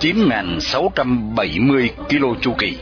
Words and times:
9.670 0.00 1.88
km 2.08 2.40
chu 2.40 2.52
kỳ. 2.58 2.76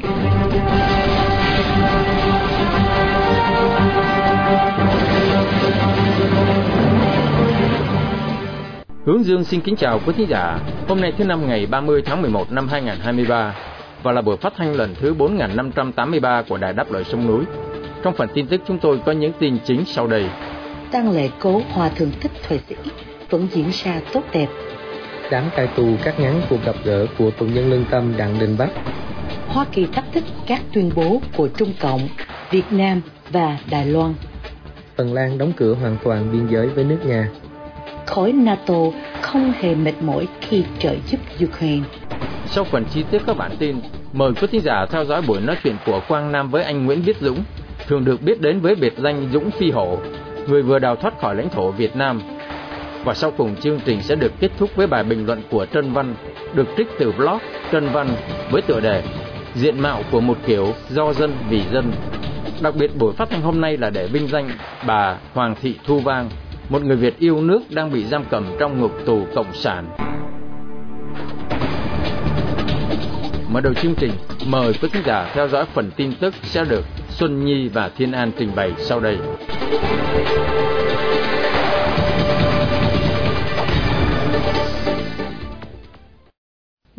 Hướng 9.07 9.25
Dương 9.25 9.45
xin 9.45 9.61
kính 9.61 9.77
chào 9.77 10.01
quý 10.07 10.13
thính 10.17 10.29
giả. 10.29 10.59
Hôm 10.89 11.01
nay 11.01 11.13
thứ 11.19 11.25
năm 11.25 11.49
ngày 11.49 11.67
30 11.67 12.03
tháng 12.05 12.23
11 12.23 12.53
năm 12.53 12.69
2023 12.69 13.55
và 14.03 14.13
là 14.13 14.23
buổi 14.23 14.37
phát 14.37 14.53
thanh 14.57 14.75
lần 14.75 14.95
thứ 15.01 15.15
4583 15.15 16.43
của 16.49 16.57
Đài 16.57 16.73
Đáp 16.73 16.93
Lời 16.93 17.05
Sông 17.05 17.27
Núi. 17.27 17.45
Trong 18.03 18.15
phần 18.17 18.29
tin 18.35 18.47
tức 18.47 18.61
chúng 18.69 18.79
tôi 18.79 19.01
có 19.07 19.13
những 19.13 19.33
tin 19.39 19.59
chính 19.65 19.85
sau 19.85 20.07
đây. 20.07 20.29
Tăng 20.91 21.11
lễ 21.11 21.31
cố 21.41 21.63
Hòa 21.73 21.89
Thượng 21.89 22.11
Thích 22.21 22.33
Thuệ 22.49 22.59
Sĩ 22.69 22.75
vẫn 23.31 23.49
diễn 23.53 23.71
ra 23.73 24.01
tốt 24.13 24.23
đẹp. 24.33 24.49
Đám 25.31 25.45
cai 25.57 25.67
tù 25.67 25.97
cắt 26.05 26.21
ngắn 26.21 26.43
cuộc 26.51 26.65
gặp 26.65 26.77
gỡ 26.85 27.07
của 27.19 27.31
tù 27.31 27.47
nhân 27.47 27.71
lương 27.71 27.85
tâm 27.91 28.13
Đặng 28.17 28.39
Đình 28.41 28.57
Bắc. 28.59 28.69
Hoa 29.49 29.67
Kỳ 29.73 29.87
thách 29.87 30.05
thức 30.13 30.25
các 30.47 30.61
tuyên 30.73 30.91
bố 30.95 31.21
của 31.37 31.49
Trung 31.49 31.73
Cộng, 31.81 32.01
Việt 32.51 32.65
Nam 32.71 33.01
và 33.31 33.59
Đài 33.71 33.87
Loan. 33.87 34.15
Phần 34.97 35.15
Lan 35.15 35.39
đóng 35.39 35.53
cửa 35.57 35.75
hoàn 35.75 35.97
toàn 36.05 36.33
biên 36.33 36.47
giới 36.47 36.67
với 36.67 36.85
nước 36.85 36.99
Nga. 37.07 37.29
Khối 38.07 38.33
NATO 38.33 38.75
không 39.21 39.53
hề 39.61 39.75
mệt 39.75 39.95
mỏi 40.01 40.29
khi 40.41 40.63
trợ 40.79 40.95
giúp 41.07 41.21
Ukraine. 41.45 41.85
Sau 42.47 42.65
phần 42.65 42.85
chi 42.95 43.05
tiết 43.11 43.23
các 43.27 43.37
bản 43.37 43.51
tin, 43.59 43.77
mời 44.13 44.33
quý 44.41 44.47
thính 44.51 44.61
giả 44.61 44.87
theo 44.91 45.05
dõi 45.05 45.23
buổi 45.23 45.41
nói 45.41 45.57
chuyện 45.65 45.77
của 45.87 46.01
Quang 46.09 46.33
Nam 46.33 46.51
với 46.51 46.65
anh 46.65 46.87
Nguyễn 46.87 47.03
Viết 47.03 47.17
Dũng, 47.21 47.45
thường 47.87 48.05
được 48.05 48.23
biết 48.23 48.41
đến 48.41 48.61
với 48.61 48.75
biệt 48.75 48.95
danh 48.99 49.29
Dũng 49.33 49.51
Phi 49.51 49.71
Hổ, 49.71 49.99
người 50.49 50.63
vừa 50.63 50.79
đào 50.79 50.97
thoát 50.97 51.21
khỏi 51.21 51.35
lãnh 51.35 51.49
thổ 51.49 51.71
Việt 51.71 51.97
Nam. 51.97 52.21
Và 53.09 53.15
sau 53.15 53.31
cùng 53.31 53.57
chương 53.57 53.81
trình 53.85 54.03
sẽ 54.03 54.15
được 54.15 54.33
kết 54.41 54.51
thúc 54.59 54.71
với 54.77 54.87
bài 54.87 55.05
bình 55.05 55.27
luận 55.27 55.43
của 55.51 55.67
Trân 55.67 55.93
Văn, 55.93 56.15
được 56.55 56.67
trích 56.77 56.87
từ 56.99 57.13
blog 57.13 57.39
Trân 57.73 57.89
Văn 57.89 58.09
với 58.51 58.63
tựa 58.63 58.81
đề 58.81 59.03
Diện 59.55 59.81
mạo 59.81 60.03
của 60.13 60.21
một 60.21 60.39
kiểu 60.47 60.75
do 60.89 61.13
dân 61.13 61.33
vì 61.49 61.63
dân. 61.73 61.93
Đặc 62.63 62.75
biệt 62.77 62.97
buổi 62.97 63.13
phát 63.13 63.31
thanh 63.31 63.43
hôm 63.43 63.61
nay 63.61 63.77
là 63.77 63.91
để 63.91 64.07
vinh 64.07 64.29
danh 64.29 64.51
bà 64.87 65.19
Hoàng 65.35 65.55
Thị 65.61 65.75
Thu 65.87 65.99
Vang, 65.99 66.29
một 66.69 66.83
người 66.83 66.97
Việt 66.97 67.19
yêu 67.19 67.41
nước 67.41 67.61
đang 67.71 67.93
bị 67.93 68.05
giam 68.05 68.25
cầm 68.31 68.45
trong 68.59 68.81
ngục 68.81 68.93
tù 69.07 69.27
cộng 69.35 69.55
sản. 69.55 69.97
Mở 73.49 73.61
đầu 73.61 73.75
chương 73.75 73.95
trình, 73.95 74.13
mời 74.47 74.73
quý 74.83 74.89
khán 74.93 75.03
giả 75.07 75.31
theo 75.35 75.49
dõi 75.49 75.65
phần 75.75 75.91
tin 75.97 76.13
tức 76.21 76.35
sẽ 76.43 76.65
được 76.65 76.85
Xuân 77.09 77.45
Nhi 77.45 77.69
và 77.69 77.89
Thiên 77.89 78.13
An 78.13 78.31
trình 78.39 78.51
bày 78.55 78.73
sau 78.79 79.01
đây. 79.01 79.19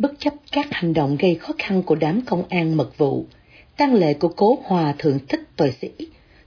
Bất 0.00 0.12
chấp 0.18 0.34
các 0.52 0.66
hành 0.70 0.92
động 0.92 1.16
gây 1.16 1.34
khó 1.34 1.54
khăn 1.58 1.82
của 1.82 1.94
đám 1.94 2.20
công 2.26 2.42
an 2.48 2.76
mật 2.76 2.98
vụ, 2.98 3.26
tang 3.76 3.94
lễ 3.94 4.14
của 4.14 4.28
cố 4.28 4.58
Hòa 4.64 4.94
Thượng 4.98 5.18
Thích 5.28 5.40
Tuệ 5.56 5.70
Sĩ, 5.80 5.90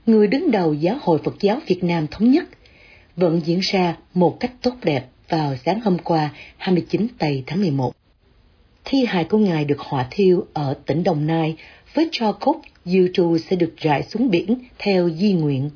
người 0.06 0.26
đứng 0.26 0.50
đầu 0.50 0.74
Giáo 0.74 0.96
hội 1.00 1.18
Phật 1.24 1.34
giáo 1.40 1.60
Việt 1.66 1.84
Nam 1.84 2.06
Thống 2.06 2.30
nhất, 2.30 2.44
vẫn 3.16 3.40
diễn 3.44 3.60
ra 3.62 3.96
một 4.14 4.40
cách 4.40 4.52
tốt 4.62 4.74
đẹp 4.82 5.06
vào 5.28 5.56
sáng 5.64 5.80
hôm 5.80 5.98
qua 5.98 6.30
29 6.56 7.06
tây 7.18 7.42
tháng 7.46 7.60
11. 7.60 7.92
Thi 8.84 9.04
hài 9.04 9.24
của 9.24 9.38
Ngài 9.38 9.64
được 9.64 9.80
hỏa 9.80 10.06
thiêu 10.10 10.46
ở 10.52 10.74
tỉnh 10.86 11.02
Đồng 11.02 11.26
Nai 11.26 11.56
với 11.94 12.08
cho 12.12 12.32
cốt 12.32 12.60
dư 12.84 13.08
trù 13.12 13.38
sẽ 13.38 13.56
được 13.56 13.74
rải 13.76 14.02
xuống 14.02 14.30
biển 14.30 14.58
theo 14.78 15.10
di 15.10 15.32
nguyện. 15.32 15.70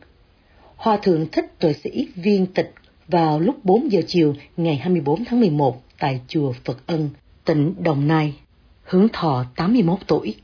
Hòa 0.76 0.96
thượng 0.96 1.26
thích 1.32 1.58
tuệ 1.58 1.72
sĩ 1.72 2.08
viên 2.14 2.46
tịch 2.46 2.74
vào 3.08 3.40
lúc 3.40 3.64
4 3.64 3.92
giờ 3.92 4.00
chiều 4.06 4.34
ngày 4.56 4.76
24 4.76 5.24
tháng 5.24 5.40
11 5.40 5.82
tại 5.98 6.20
chùa 6.28 6.52
Phật 6.64 6.86
Ân, 6.86 7.10
tỉnh 7.48 7.74
Đồng 7.82 8.08
Nai, 8.08 8.34
hướng 8.82 9.08
thọ 9.12 9.44
81 9.56 9.98
tuổi. 10.06 10.34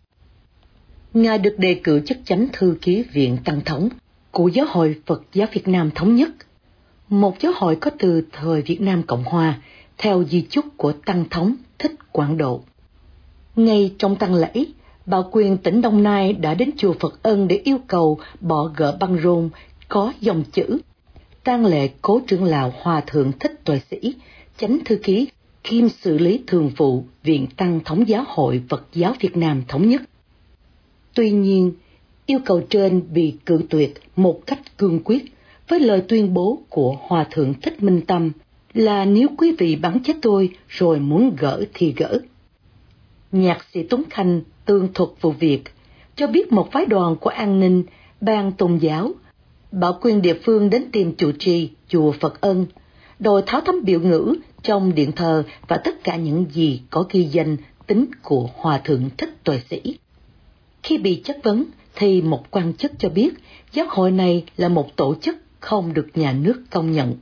Ngài 1.15 1.39
được 1.39 1.55
đề 1.59 1.81
cử 1.85 2.01
chức 2.07 2.19
chánh 2.25 2.47
thư 2.53 2.77
ký 2.81 3.03
viện 3.13 3.37
Tăng 3.45 3.61
Thống 3.61 3.89
của 4.31 4.49
Giáo 4.49 4.67
hội 4.69 5.01
Phật 5.07 5.23
giáo 5.33 5.49
Việt 5.53 5.69
Nam 5.69 5.91
Thống 5.95 6.17
nhất, 6.17 6.29
một 7.09 7.41
giáo 7.41 7.53
hội 7.57 7.77
có 7.77 7.91
từ 7.99 8.27
thời 8.33 8.63
Việt 8.63 8.81
Nam 8.81 9.03
Cộng 9.03 9.25
Hòa, 9.25 9.61
theo 9.99 10.25
di 10.25 10.47
chúc 10.51 10.65
của 10.77 10.93
Tăng 10.93 11.25
Thống 11.31 11.55
Thích 11.79 11.93
Quảng 12.13 12.37
Độ. 12.37 12.61
Ngay 13.57 13.95
trong 13.99 14.17
tăng 14.17 14.35
lễ, 14.35 14.65
Bảo 15.07 15.29
quyền 15.33 15.57
tỉnh 15.57 15.81
Đông 15.81 16.03
Nai 16.03 16.33
đã 16.33 16.55
đến 16.55 16.71
chùa 16.77 16.95
Phật 17.01 17.23
Ân 17.23 17.49
để 17.49 17.61
yêu 17.65 17.79
cầu 17.87 18.19
bỏ 18.41 18.71
gỡ 18.77 18.97
băng 19.01 19.19
rôn 19.23 19.51
có 19.89 20.13
dòng 20.21 20.43
chữ 20.53 20.79
tang 21.45 21.67
lệ 21.67 21.89
cố 22.03 22.21
trưởng 22.27 22.45
lão 22.45 22.73
Hòa 22.81 23.01
Thượng 23.01 23.33
Thích 23.33 23.65
Tuệ 23.65 23.81
Sĩ, 23.91 24.15
chánh 24.59 24.79
thư 24.85 24.97
ký 24.97 25.27
kiêm 25.65 25.89
xử 25.89 26.19
lý 26.19 26.41
thường 26.47 26.71
vụ 26.77 27.05
Viện 27.23 27.47
Tăng 27.57 27.81
Thống 27.85 28.09
giáo 28.09 28.25
hội 28.27 28.63
Phật 28.69 28.87
giáo 28.93 29.15
Việt 29.21 29.37
Nam 29.37 29.63
Thống 29.69 29.89
nhất. 29.89 30.03
Tuy 31.15 31.31
nhiên, 31.31 31.73
yêu 32.27 32.39
cầu 32.45 32.61
trên 32.71 33.03
bị 33.13 33.35
cự 33.47 33.61
tuyệt 33.71 33.95
một 34.17 34.41
cách 34.47 34.79
cương 34.79 35.01
quyết 35.05 35.25
với 35.69 35.81
lời 35.81 36.03
tuyên 36.09 36.35
bố 36.35 36.59
của 36.69 36.97
Hòa 37.01 37.25
Thượng 37.31 37.55
Thích 37.55 37.83
Minh 37.83 38.01
Tâm 38.07 38.31
là 38.75 39.05
nếu 39.05 39.29
quý 39.39 39.55
vị 39.59 39.77
bắn 39.77 40.03
chết 40.05 40.17
tôi 40.23 40.51
rồi 40.69 41.01
muốn 41.01 41.37
gỡ 41.39 41.65
thì 41.75 41.95
gỡ. 41.97 42.19
Nhạc 43.33 43.65
sĩ 43.73 43.83
Tuấn 43.83 44.03
Khanh 44.11 44.41
tương 44.65 44.93
thuật 44.93 45.11
vụ 45.21 45.31
việc, 45.31 45.63
cho 46.17 46.27
biết 46.27 46.53
một 46.53 46.73
phái 46.73 46.87
đoàn 46.87 47.17
của 47.17 47.31
an 47.31 47.61
ninh, 47.61 47.85
ban 48.21 48.53
tôn 48.53 48.77
giáo, 48.77 49.13
bảo 49.73 49.99
quyền 50.03 50.23
địa 50.23 50.39
phương 50.45 50.71
đến 50.71 50.85
tìm 50.93 51.15
chủ 51.15 51.33
trì 51.39 51.71
chùa 51.89 52.13
Phật 52.13 52.41
Ân, 52.41 52.67
đòi 53.19 53.43
tháo 53.47 53.61
thấm 53.61 53.85
biểu 53.85 54.01
ngữ 54.01 54.35
trong 54.65 54.95
điện 54.95 55.13
thờ 55.13 55.45
và 55.69 55.77
tất 55.77 56.05
cả 56.05 56.17
những 56.17 56.47
gì 56.51 56.81
có 56.91 57.05
ghi 57.11 57.25
danh 57.25 57.57
tính 57.87 58.07
của 58.23 58.51
Hòa 58.55 58.79
Thượng 58.79 59.11
Thích 59.17 59.45
Tuệ 59.45 59.61
Sĩ. 59.71 59.99
Khi 60.83 60.99
bị 60.99 61.23
chất 61.25 61.39
vấn, 61.43 61.65
thì 61.97 62.23
một 62.23 62.51
quan 62.51 62.75
chức 62.75 62.93
cho 62.99 63.09
biết 63.09 63.35
giáo 63.73 63.87
hội 63.89 64.11
này 64.11 64.45
là 64.57 64.69
một 64.69 64.97
tổ 64.97 65.15
chức 65.15 65.37
không 65.61 65.95
được 65.95 66.07
nhà 66.15 66.33
nước 66.33 66.63
công 66.71 66.93
nhận. 66.93 67.15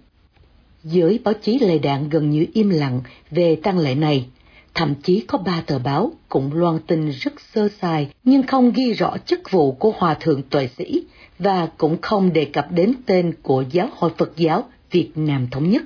Giới 0.85 1.21
báo 1.25 1.35
chí 1.35 1.59
lề 1.59 1.79
đạn 1.79 2.09
gần 2.09 2.31
như 2.31 2.47
im 2.53 2.71
lặng 2.71 3.01
về 3.31 3.57
tăng 3.57 3.79
lệ 3.79 3.95
này, 3.95 4.27
thậm 4.75 4.95
chí 5.03 5.21
có 5.21 5.39
ba 5.39 5.63
tờ 5.67 5.79
báo 5.79 6.13
cũng 6.29 6.53
loan 6.55 6.79
tin 6.87 7.11
rất 7.11 7.33
sơ 7.55 7.69
sài 7.81 8.11
nhưng 8.25 8.43
không 8.43 8.73
ghi 8.73 8.93
rõ 8.93 9.17
chức 9.27 9.51
vụ 9.51 9.73
của 9.73 9.93
Hòa 9.97 10.15
Thượng 10.15 10.43
Tuệ 10.43 10.69
Sĩ 10.79 11.05
và 11.39 11.69
cũng 11.79 11.97
không 12.01 12.33
đề 12.33 12.45
cập 12.45 12.73
đến 12.73 12.95
tên 13.07 13.35
của 13.43 13.65
Giáo 13.71 13.89
hội 13.93 14.11
Phật 14.19 14.33
giáo 14.37 14.65
Việt 14.91 15.11
Nam 15.15 15.49
Thống 15.51 15.71
nhất. 15.71 15.83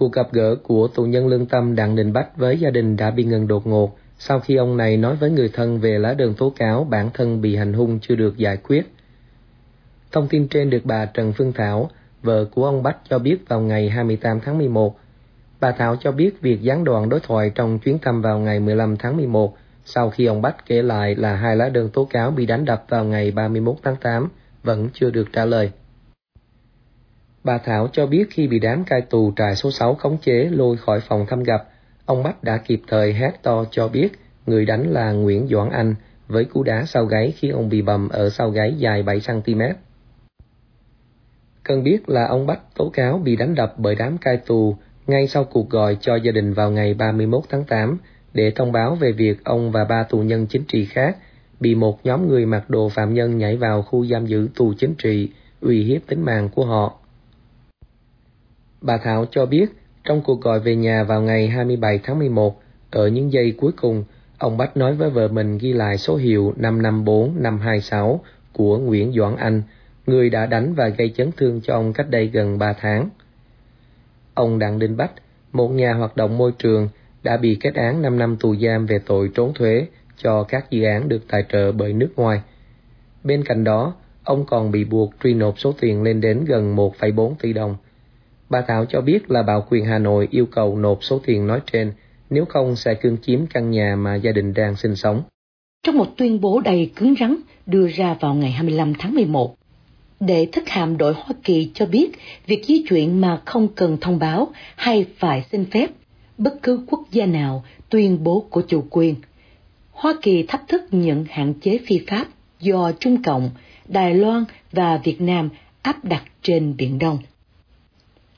Cuộc 0.00 0.12
gặp 0.12 0.32
gỡ 0.32 0.56
của 0.62 0.88
tù 0.88 1.04
nhân 1.04 1.26
lương 1.26 1.46
tâm 1.46 1.74
Đặng 1.74 1.96
Đình 1.96 2.12
Bách 2.12 2.36
với 2.36 2.58
gia 2.58 2.70
đình 2.70 2.96
đã 2.96 3.10
bị 3.10 3.24
ngừng 3.24 3.48
đột 3.48 3.66
ngột 3.66 3.96
sau 4.18 4.40
khi 4.40 4.56
ông 4.56 4.76
này 4.76 4.96
nói 4.96 5.16
với 5.16 5.30
người 5.30 5.50
thân 5.52 5.78
về 5.78 5.98
lá 5.98 6.14
đơn 6.14 6.34
tố 6.34 6.52
cáo 6.56 6.84
bản 6.84 7.10
thân 7.14 7.40
bị 7.40 7.56
hành 7.56 7.72
hung 7.72 7.98
chưa 8.00 8.14
được 8.14 8.36
giải 8.36 8.56
quyết. 8.56 8.82
Thông 10.12 10.28
tin 10.28 10.48
trên 10.48 10.70
được 10.70 10.80
bà 10.84 11.04
Trần 11.04 11.32
Phương 11.32 11.52
Thảo, 11.52 11.90
vợ 12.22 12.44
của 12.44 12.64
ông 12.64 12.82
Bách 12.82 12.96
cho 13.08 13.18
biết 13.18 13.48
vào 13.48 13.60
ngày 13.60 13.88
28 13.88 14.40
tháng 14.40 14.58
11 14.58 14.96
Bà 15.60 15.72
Thảo 15.72 15.96
cho 16.00 16.12
biết 16.12 16.40
việc 16.40 16.62
gián 16.62 16.84
đoạn 16.84 17.08
đối 17.08 17.20
thoại 17.20 17.52
trong 17.54 17.78
chuyến 17.78 17.98
thăm 17.98 18.22
vào 18.22 18.38
ngày 18.38 18.60
15 18.60 18.96
tháng 18.96 19.16
11 19.16 19.56
sau 19.84 20.10
khi 20.10 20.26
ông 20.26 20.42
Bách 20.42 20.66
kể 20.66 20.82
lại 20.82 21.14
là 21.14 21.36
hai 21.36 21.56
lá 21.56 21.68
đơn 21.68 21.88
tố 21.88 22.04
cáo 22.04 22.30
bị 22.30 22.46
đánh 22.46 22.64
đập 22.64 22.84
vào 22.88 23.04
ngày 23.04 23.30
31 23.30 23.76
tháng 23.82 23.96
8 23.96 24.28
vẫn 24.62 24.88
chưa 24.92 25.10
được 25.10 25.28
trả 25.32 25.44
lời. 25.44 25.70
Bà 27.44 27.58
Thảo 27.58 27.88
cho 27.92 28.06
biết 28.06 28.30
khi 28.30 28.46
bị 28.46 28.58
đám 28.58 28.84
cai 28.84 29.00
tù 29.00 29.32
trại 29.36 29.56
số 29.56 29.70
6 29.70 29.94
khống 29.94 30.18
chế 30.18 30.48
lôi 30.52 30.76
khỏi 30.76 31.00
phòng 31.00 31.26
thăm 31.28 31.42
gặp, 31.42 31.68
ông 32.06 32.22
Bách 32.22 32.44
đã 32.44 32.56
kịp 32.56 32.82
thời 32.88 33.12
hét 33.12 33.32
to 33.42 33.64
cho 33.70 33.88
biết 33.88 34.08
người 34.46 34.64
đánh 34.64 34.92
là 34.92 35.12
Nguyễn 35.12 35.48
Doãn 35.50 35.70
Anh 35.70 35.94
với 36.28 36.44
cú 36.44 36.62
đá 36.62 36.84
sau 36.84 37.04
gáy 37.04 37.32
khi 37.36 37.48
ông 37.48 37.68
bị 37.68 37.82
bầm 37.82 38.08
ở 38.08 38.30
sau 38.30 38.50
gáy 38.50 38.74
dài 38.78 39.02
7cm. 39.02 39.72
Cần 41.62 41.84
biết 41.84 42.08
là 42.08 42.26
ông 42.26 42.46
Bách 42.46 42.74
tố 42.74 42.88
cáo 42.88 43.18
bị 43.18 43.36
đánh 43.36 43.54
đập 43.54 43.74
bởi 43.76 43.94
đám 43.94 44.18
cai 44.18 44.36
tù 44.36 44.76
ngay 45.06 45.28
sau 45.28 45.44
cuộc 45.44 45.70
gọi 45.70 45.96
cho 46.00 46.16
gia 46.16 46.32
đình 46.32 46.52
vào 46.52 46.70
ngày 46.70 46.94
31 46.94 47.44
tháng 47.48 47.64
8 47.64 47.98
để 48.34 48.50
thông 48.50 48.72
báo 48.72 48.94
về 48.94 49.12
việc 49.12 49.44
ông 49.44 49.72
và 49.72 49.84
ba 49.84 50.02
tù 50.02 50.18
nhân 50.18 50.46
chính 50.46 50.64
trị 50.64 50.84
khác 50.84 51.16
bị 51.60 51.74
một 51.74 52.06
nhóm 52.06 52.28
người 52.28 52.46
mặc 52.46 52.70
đồ 52.70 52.88
phạm 52.88 53.14
nhân 53.14 53.38
nhảy 53.38 53.56
vào 53.56 53.82
khu 53.82 54.06
giam 54.06 54.26
giữ 54.26 54.48
tù 54.54 54.74
chính 54.78 54.94
trị, 54.94 55.30
uy 55.60 55.84
hiếp 55.84 56.06
tính 56.06 56.24
mạng 56.24 56.48
của 56.54 56.64
họ. 56.64 57.01
Bà 58.82 58.96
Thảo 58.96 59.26
cho 59.30 59.46
biết, 59.46 59.66
trong 60.04 60.22
cuộc 60.22 60.40
gọi 60.40 60.60
về 60.60 60.76
nhà 60.76 61.04
vào 61.04 61.22
ngày 61.22 61.48
27 61.48 62.00
tháng 62.02 62.18
11, 62.18 62.62
ở 62.90 63.08
những 63.08 63.32
giây 63.32 63.54
cuối 63.58 63.72
cùng, 63.76 64.04
Ông 64.42 64.56
Bách 64.56 64.76
nói 64.76 64.94
với 64.94 65.10
vợ 65.10 65.28
mình 65.28 65.58
ghi 65.58 65.72
lại 65.72 65.98
số 65.98 66.16
hiệu 66.16 66.54
554526 66.56 68.20
của 68.52 68.78
Nguyễn 68.78 69.12
Doãn 69.12 69.36
Anh, 69.36 69.62
người 70.06 70.30
đã 70.30 70.46
đánh 70.46 70.74
và 70.74 70.88
gây 70.88 71.12
chấn 71.16 71.30
thương 71.36 71.60
cho 71.60 71.74
ông 71.74 71.92
cách 71.92 72.10
đây 72.10 72.26
gần 72.26 72.58
3 72.58 72.72
tháng. 72.72 73.08
Ông 74.34 74.58
Đặng 74.58 74.78
Đình 74.78 74.96
Bách, 74.96 75.12
một 75.52 75.68
nhà 75.68 75.92
hoạt 75.92 76.16
động 76.16 76.38
môi 76.38 76.52
trường, 76.58 76.88
đã 77.22 77.36
bị 77.36 77.56
kết 77.60 77.74
án 77.74 78.02
5 78.02 78.18
năm 78.18 78.36
tù 78.36 78.56
giam 78.56 78.86
về 78.86 78.98
tội 79.06 79.30
trốn 79.34 79.54
thuế 79.54 79.86
cho 80.16 80.42
các 80.42 80.70
dự 80.70 80.82
án 80.82 81.08
được 81.08 81.22
tài 81.28 81.44
trợ 81.52 81.72
bởi 81.72 81.92
nước 81.92 82.10
ngoài. 82.16 82.40
Bên 83.24 83.44
cạnh 83.44 83.64
đó, 83.64 83.94
ông 84.24 84.46
còn 84.46 84.70
bị 84.70 84.84
buộc 84.84 85.12
truy 85.22 85.34
nộp 85.34 85.58
số 85.58 85.74
tiền 85.80 86.02
lên 86.02 86.20
đến 86.20 86.44
gần 86.44 86.76
1,4 86.76 87.34
tỷ 87.40 87.52
đồng. 87.52 87.76
Bà 88.52 88.62
Thảo 88.68 88.84
cho 88.84 89.00
biết 89.00 89.30
là 89.30 89.42
Bảo 89.42 89.66
quyền 89.70 89.84
Hà 89.84 89.98
Nội 89.98 90.28
yêu 90.30 90.46
cầu 90.46 90.76
nộp 90.76 90.98
số 91.04 91.20
tiền 91.26 91.46
nói 91.46 91.60
trên, 91.72 91.92
nếu 92.30 92.44
không 92.44 92.76
sẽ 92.76 92.94
cương 92.94 93.16
chiếm 93.22 93.46
căn 93.46 93.70
nhà 93.70 93.96
mà 93.96 94.14
gia 94.14 94.32
đình 94.32 94.54
đang 94.54 94.76
sinh 94.76 94.96
sống. 94.96 95.22
Trong 95.82 95.98
một 95.98 96.16
tuyên 96.16 96.40
bố 96.40 96.60
đầy 96.60 96.90
cứng 96.96 97.14
rắn 97.20 97.36
đưa 97.66 97.88
ra 97.88 98.16
vào 98.20 98.34
ngày 98.34 98.50
25 98.50 98.94
tháng 98.98 99.14
11, 99.14 99.54
để 100.20 100.46
thức 100.52 100.68
hàm 100.68 100.96
đội 100.96 101.14
Hoa 101.14 101.34
Kỳ 101.44 101.70
cho 101.74 101.86
biết 101.86 102.10
việc 102.46 102.64
di 102.64 102.84
chuyển 102.88 103.20
mà 103.20 103.40
không 103.44 103.68
cần 103.68 103.96
thông 104.00 104.18
báo 104.18 104.48
hay 104.76 105.06
phải 105.18 105.44
xin 105.52 105.64
phép 105.70 105.86
bất 106.38 106.62
cứ 106.62 106.84
quốc 106.90 107.00
gia 107.10 107.26
nào 107.26 107.64
tuyên 107.88 108.24
bố 108.24 108.46
của 108.50 108.62
chủ 108.68 108.84
quyền. 108.90 109.14
Hoa 109.92 110.14
Kỳ 110.22 110.42
thách 110.42 110.68
thức 110.68 110.82
những 110.90 111.24
hạn 111.30 111.54
chế 111.60 111.78
phi 111.86 112.00
pháp 112.06 112.26
do 112.60 112.92
Trung 112.92 113.22
Cộng, 113.22 113.50
Đài 113.88 114.14
Loan 114.14 114.44
và 114.72 115.00
Việt 115.04 115.20
Nam 115.20 115.48
áp 115.82 116.04
đặt 116.04 116.22
trên 116.42 116.76
Biển 116.76 116.98
Đông. 116.98 117.18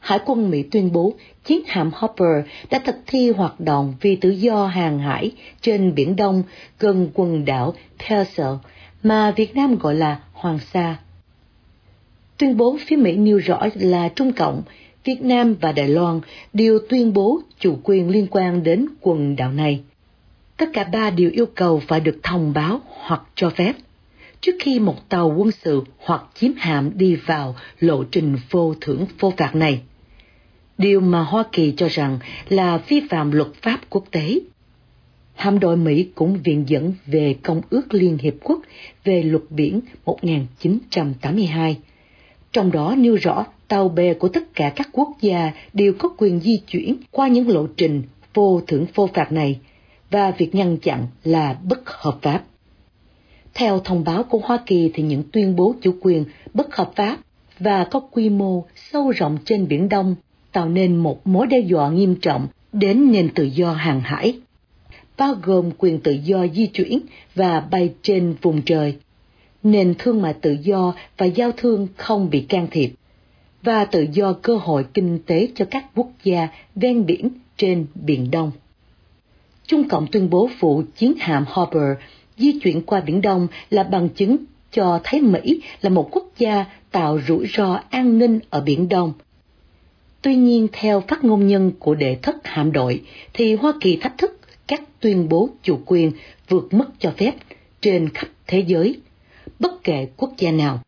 Hải 0.04 0.18
quân 0.26 0.50
Mỹ 0.50 0.62
tuyên 0.62 0.92
bố 0.92 1.14
chiến 1.44 1.60
hạm 1.66 1.90
Hopper 1.94 2.46
đã 2.70 2.78
thực 2.78 2.96
thi 3.06 3.30
hoạt 3.30 3.60
động 3.60 3.94
vì 4.00 4.16
tự 4.16 4.30
do 4.30 4.66
hàng 4.66 4.98
hải 4.98 5.32
trên 5.60 5.94
Biển 5.94 6.16
Đông 6.16 6.42
gần 6.78 7.08
quần 7.14 7.44
đảo 7.44 7.74
Pearsall 7.98 8.54
mà 9.02 9.30
Việt 9.30 9.54
Nam 9.54 9.78
gọi 9.78 9.94
là 9.94 10.20
Hoàng 10.32 10.58
Sa. 10.72 10.96
Tuyên 12.38 12.56
bố 12.56 12.76
phía 12.86 12.96
Mỹ 12.96 13.16
nêu 13.16 13.38
rõ 13.38 13.66
là 13.74 14.08
Trung 14.08 14.32
Cộng, 14.32 14.62
Việt 15.04 15.22
Nam 15.22 15.54
và 15.60 15.72
Đài 15.72 15.88
Loan 15.88 16.20
đều 16.52 16.78
tuyên 16.88 17.12
bố 17.12 17.40
chủ 17.58 17.78
quyền 17.82 18.10
liên 18.10 18.26
quan 18.30 18.62
đến 18.62 18.86
quần 19.00 19.36
đảo 19.36 19.52
này. 19.52 19.82
Tất 20.56 20.66
cả 20.72 20.84
ba 20.84 21.10
đều 21.10 21.30
yêu 21.30 21.46
cầu 21.54 21.82
phải 21.86 22.00
được 22.00 22.18
thông 22.22 22.52
báo 22.52 22.80
hoặc 22.86 23.22
cho 23.34 23.50
phép 23.50 23.72
trước 24.40 24.56
khi 24.60 24.78
một 24.78 25.08
tàu 25.08 25.34
quân 25.36 25.50
sự 25.50 25.82
hoặc 25.98 26.22
chiếm 26.34 26.50
hạm 26.56 26.98
đi 26.98 27.16
vào 27.16 27.56
lộ 27.80 28.04
trình 28.04 28.36
vô 28.50 28.74
thưởng 28.80 29.06
vô 29.18 29.32
phạt 29.36 29.54
này. 29.54 29.80
Điều 30.78 31.00
mà 31.00 31.22
Hoa 31.22 31.44
Kỳ 31.52 31.74
cho 31.76 31.88
rằng 31.88 32.18
là 32.48 32.76
vi 32.88 33.00
phạm 33.10 33.30
luật 33.30 33.48
pháp 33.62 33.80
quốc 33.90 34.04
tế. 34.10 34.40
Hạm 35.34 35.60
đội 35.60 35.76
Mỹ 35.76 36.08
cũng 36.14 36.38
viện 36.44 36.64
dẫn 36.66 36.94
về 37.06 37.36
Công 37.42 37.60
ước 37.70 37.94
Liên 37.94 38.18
Hiệp 38.18 38.34
Quốc 38.42 38.60
về 39.04 39.22
luật 39.22 39.42
biển 39.50 39.80
1982, 40.04 41.78
trong 42.52 42.72
đó 42.72 42.94
nêu 42.98 43.14
rõ 43.14 43.46
tàu 43.68 43.88
bè 43.88 44.14
của 44.14 44.28
tất 44.28 44.54
cả 44.54 44.72
các 44.76 44.88
quốc 44.92 45.08
gia 45.20 45.52
đều 45.72 45.92
có 45.98 46.08
quyền 46.18 46.40
di 46.40 46.56
chuyển 46.56 46.96
qua 47.10 47.28
những 47.28 47.48
lộ 47.48 47.66
trình 47.76 48.02
vô 48.34 48.60
thưởng 48.66 48.86
vô 48.94 49.08
phạt 49.14 49.32
này, 49.32 49.58
và 50.10 50.30
việc 50.30 50.54
ngăn 50.54 50.76
chặn 50.76 51.06
là 51.24 51.56
bất 51.62 51.90
hợp 51.90 52.18
pháp. 52.22 52.42
Theo 53.54 53.78
thông 53.78 54.04
báo 54.04 54.22
của 54.22 54.40
Hoa 54.44 54.58
Kỳ 54.66 54.90
thì 54.94 55.02
những 55.02 55.22
tuyên 55.32 55.56
bố 55.56 55.74
chủ 55.80 55.94
quyền 56.00 56.24
bất 56.54 56.76
hợp 56.76 56.92
pháp 56.96 57.18
và 57.58 57.84
có 57.84 58.00
quy 58.00 58.28
mô 58.28 58.64
sâu 58.92 59.10
rộng 59.10 59.38
trên 59.44 59.68
Biển 59.68 59.88
Đông 59.88 60.16
tạo 60.54 60.68
nên 60.68 60.96
một 60.96 61.26
mối 61.26 61.46
đe 61.46 61.58
dọa 61.60 61.90
nghiêm 61.90 62.14
trọng 62.14 62.46
đến 62.72 63.12
nền 63.12 63.28
tự 63.34 63.44
do 63.44 63.72
hàng 63.72 64.00
hải, 64.00 64.38
bao 65.18 65.34
gồm 65.42 65.70
quyền 65.78 66.00
tự 66.00 66.12
do 66.12 66.46
di 66.54 66.66
chuyển 66.66 67.00
và 67.34 67.60
bay 67.60 67.92
trên 68.02 68.34
vùng 68.42 68.62
trời, 68.62 68.96
nền 69.62 69.94
thương 69.98 70.22
mại 70.22 70.34
tự 70.34 70.56
do 70.62 70.94
và 71.18 71.26
giao 71.26 71.52
thương 71.52 71.88
không 71.96 72.30
bị 72.30 72.40
can 72.40 72.66
thiệp, 72.70 72.90
và 73.62 73.84
tự 73.84 74.06
do 74.12 74.32
cơ 74.32 74.56
hội 74.56 74.84
kinh 74.94 75.18
tế 75.26 75.48
cho 75.54 75.64
các 75.64 75.84
quốc 75.94 76.08
gia 76.24 76.48
ven 76.74 77.06
biển 77.06 77.28
trên 77.56 77.86
Biển 77.94 78.30
Đông. 78.30 78.50
Trung 79.66 79.88
Cộng 79.88 80.06
tuyên 80.06 80.30
bố 80.30 80.48
vụ 80.60 80.82
chiến 80.96 81.14
hạm 81.18 81.44
Hopper 81.48 81.98
di 82.36 82.58
chuyển 82.60 82.82
qua 82.82 83.00
Biển 83.00 83.22
Đông 83.22 83.46
là 83.70 83.82
bằng 83.82 84.08
chứng 84.08 84.36
cho 84.72 85.00
thấy 85.04 85.20
Mỹ 85.20 85.60
là 85.80 85.90
một 85.90 86.08
quốc 86.12 86.26
gia 86.38 86.64
tạo 86.90 87.18
rủi 87.28 87.46
ro 87.56 87.80
an 87.90 88.18
ninh 88.18 88.40
ở 88.50 88.60
Biển 88.60 88.88
Đông. 88.88 89.12
Tuy 90.24 90.36
nhiên, 90.36 90.68
theo 90.72 91.02
phát 91.08 91.24
ngôn 91.24 91.46
nhân 91.46 91.72
của 91.78 91.94
đệ 91.94 92.16
thất 92.22 92.36
hạm 92.44 92.72
đội, 92.72 93.02
thì 93.32 93.54
Hoa 93.54 93.72
Kỳ 93.80 93.98
thách 94.02 94.18
thức 94.18 94.38
các 94.68 94.80
tuyên 95.00 95.28
bố 95.28 95.48
chủ 95.62 95.80
quyền 95.86 96.12
vượt 96.48 96.72
mức 96.72 96.84
cho 96.98 97.12
phép 97.18 97.32
trên 97.80 98.08
khắp 98.14 98.28
thế 98.46 98.64
giới, 98.66 99.00
bất 99.58 99.72
kể 99.84 100.08
quốc 100.16 100.30
gia 100.38 100.50
nào. 100.50 100.80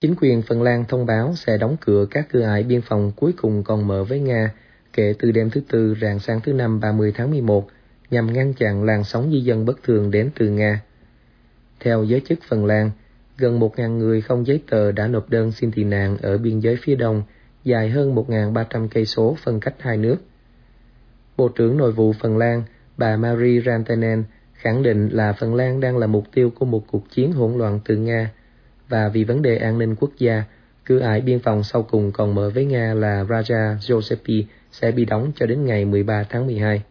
Chính 0.00 0.14
quyền 0.20 0.42
Phần 0.42 0.62
Lan 0.62 0.84
thông 0.88 1.06
báo 1.06 1.34
sẽ 1.36 1.58
đóng 1.58 1.76
cửa 1.80 2.06
các 2.10 2.26
cửa 2.30 2.42
ải 2.42 2.62
biên 2.62 2.80
phòng 2.80 3.12
cuối 3.16 3.32
cùng 3.36 3.62
còn 3.62 3.86
mở 3.86 4.04
với 4.04 4.20
Nga 4.20 4.54
kể 4.92 5.14
từ 5.18 5.32
đêm 5.32 5.50
thứ 5.50 5.60
Tư 5.68 5.96
rạng 6.00 6.18
sáng 6.18 6.40
thứ 6.44 6.52
Năm 6.52 6.80
30 6.80 7.12
tháng 7.16 7.30
11 7.30 7.68
nhằm 8.10 8.32
ngăn 8.32 8.54
chặn 8.54 8.84
làn 8.84 9.04
sóng 9.04 9.30
di 9.30 9.40
dân 9.40 9.64
bất 9.64 9.82
thường 9.82 10.10
đến 10.10 10.30
từ 10.38 10.48
Nga. 10.48 10.82
Theo 11.80 12.04
giới 12.04 12.22
chức 12.28 12.38
Phần 12.48 12.66
Lan, 12.66 12.90
gần 13.38 13.60
1.000 13.60 13.98
người 13.98 14.20
không 14.20 14.46
giấy 14.46 14.62
tờ 14.70 14.92
đã 14.92 15.06
nộp 15.06 15.30
đơn 15.30 15.52
xin 15.52 15.72
tị 15.72 15.84
nạn 15.84 16.16
ở 16.22 16.38
biên 16.38 16.60
giới 16.60 16.76
phía 16.82 16.94
đông, 16.94 17.22
dài 17.64 17.90
hơn 17.90 18.14
1.300 18.14 18.88
cây 18.88 19.06
số 19.06 19.36
phân 19.44 19.60
cách 19.60 19.74
hai 19.78 19.96
nước. 19.96 20.16
Bộ 21.36 21.48
trưởng 21.48 21.76
Nội 21.76 21.92
vụ 21.92 22.12
Phần 22.12 22.38
Lan, 22.38 22.62
bà 22.96 23.16
Marie 23.16 23.60
Rantanen, 23.60 24.24
khẳng 24.54 24.82
định 24.82 25.08
là 25.08 25.32
Phần 25.32 25.54
Lan 25.54 25.80
đang 25.80 25.98
là 25.98 26.06
mục 26.06 26.24
tiêu 26.34 26.50
của 26.58 26.66
một 26.66 26.84
cuộc 26.90 27.10
chiến 27.10 27.32
hỗn 27.32 27.58
loạn 27.58 27.80
từ 27.84 27.96
Nga, 27.96 28.30
và 28.88 29.08
vì 29.08 29.24
vấn 29.24 29.42
đề 29.42 29.56
an 29.56 29.78
ninh 29.78 29.94
quốc 29.94 30.10
gia, 30.18 30.44
cửa 30.84 30.98
ải 30.98 31.20
biên 31.20 31.38
phòng 31.38 31.64
sau 31.64 31.82
cùng 31.82 32.12
còn 32.12 32.34
mở 32.34 32.50
với 32.50 32.64
Nga 32.64 32.94
là 32.94 33.24
Raja 33.24 33.76
Josepi 33.78 34.42
sẽ 34.72 34.90
bị 34.90 35.04
đóng 35.04 35.32
cho 35.34 35.46
đến 35.46 35.64
ngày 35.64 35.84
13 35.84 36.22
tháng 36.22 36.46
12. 36.46 36.82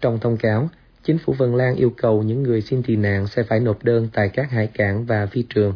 Trong 0.00 0.18
thông 0.18 0.36
cáo, 0.36 0.68
chính 1.02 1.18
phủ 1.18 1.34
Phần 1.38 1.54
Lan 1.54 1.76
yêu 1.76 1.90
cầu 1.96 2.22
những 2.22 2.42
người 2.42 2.60
xin 2.60 2.82
tị 2.82 2.96
nạn 2.96 3.26
sẽ 3.26 3.42
phải 3.42 3.60
nộp 3.60 3.84
đơn 3.84 4.08
tại 4.12 4.28
các 4.28 4.50
hải 4.50 4.66
cảng 4.66 5.04
và 5.04 5.26
phi 5.26 5.44
trường. 5.54 5.74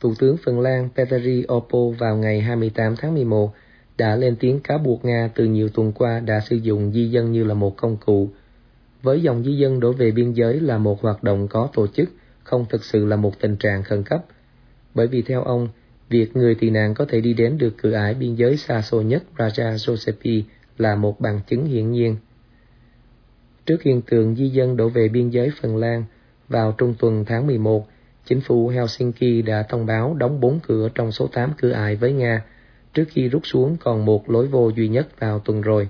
Thủ 0.00 0.14
tướng 0.18 0.36
Phần 0.36 0.60
Lan 0.60 0.88
Petteri 0.96 1.44
Orpo 1.52 1.78
vào 1.98 2.16
ngày 2.16 2.40
28 2.40 2.94
tháng 2.96 3.14
11 3.14 3.52
đã 3.98 4.16
lên 4.16 4.36
tiếng 4.40 4.60
cáo 4.60 4.78
buộc 4.78 5.04
Nga 5.04 5.30
từ 5.34 5.44
nhiều 5.44 5.68
tuần 5.68 5.92
qua 5.92 6.20
đã 6.20 6.40
sử 6.40 6.56
dụng 6.56 6.92
di 6.92 7.10
dân 7.10 7.32
như 7.32 7.44
là 7.44 7.54
một 7.54 7.76
công 7.76 7.96
cụ. 7.96 8.28
Với 9.02 9.22
dòng 9.22 9.44
di 9.44 9.56
dân 9.56 9.80
đổ 9.80 9.92
về 9.92 10.10
biên 10.10 10.32
giới 10.32 10.60
là 10.60 10.78
một 10.78 11.02
hoạt 11.02 11.22
động 11.22 11.48
có 11.48 11.68
tổ 11.72 11.86
chức, 11.86 12.10
không 12.42 12.66
thực 12.70 12.84
sự 12.84 13.04
là 13.04 13.16
một 13.16 13.40
tình 13.40 13.56
trạng 13.56 13.82
khẩn 13.82 14.02
cấp. 14.02 14.24
Bởi 14.94 15.06
vì 15.06 15.22
theo 15.22 15.42
ông, 15.42 15.68
việc 16.08 16.36
người 16.36 16.54
tị 16.54 16.70
nạn 16.70 16.94
có 16.94 17.04
thể 17.08 17.20
đi 17.20 17.34
đến 17.34 17.58
được 17.58 17.74
cửa 17.82 17.92
ải 17.92 18.14
biên 18.14 18.34
giới 18.34 18.56
xa 18.56 18.82
xôi 18.82 19.04
nhất 19.04 19.22
Raja 19.36 19.74
Josepi 19.74 20.42
là 20.78 20.94
một 20.94 21.20
bằng 21.20 21.40
chứng 21.46 21.66
hiển 21.66 21.90
nhiên. 21.90 22.16
Trước 23.66 23.82
hiện 23.82 24.02
tượng 24.02 24.36
di 24.36 24.48
dân 24.48 24.76
đổ 24.76 24.88
về 24.88 25.08
biên 25.08 25.30
giới 25.30 25.50
Phần 25.60 25.76
Lan, 25.76 26.04
vào 26.48 26.74
trung 26.78 26.94
tuần 26.98 27.24
tháng 27.24 27.46
11, 27.46 27.86
chính 28.26 28.40
phủ 28.40 28.68
Helsinki 28.68 29.46
đã 29.46 29.62
thông 29.62 29.86
báo 29.86 30.14
đóng 30.14 30.40
bốn 30.40 30.60
cửa 30.60 30.88
trong 30.94 31.12
số 31.12 31.26
8 31.26 31.52
cửa 31.58 31.70
ải 31.70 31.96
với 31.96 32.12
Nga, 32.12 32.42
trước 32.94 33.04
khi 33.08 33.28
rút 33.28 33.46
xuống 33.46 33.76
còn 33.80 34.04
một 34.04 34.30
lối 34.30 34.46
vô 34.46 34.70
duy 34.76 34.88
nhất 34.88 35.20
vào 35.20 35.38
tuần 35.38 35.60
rồi. 35.60 35.88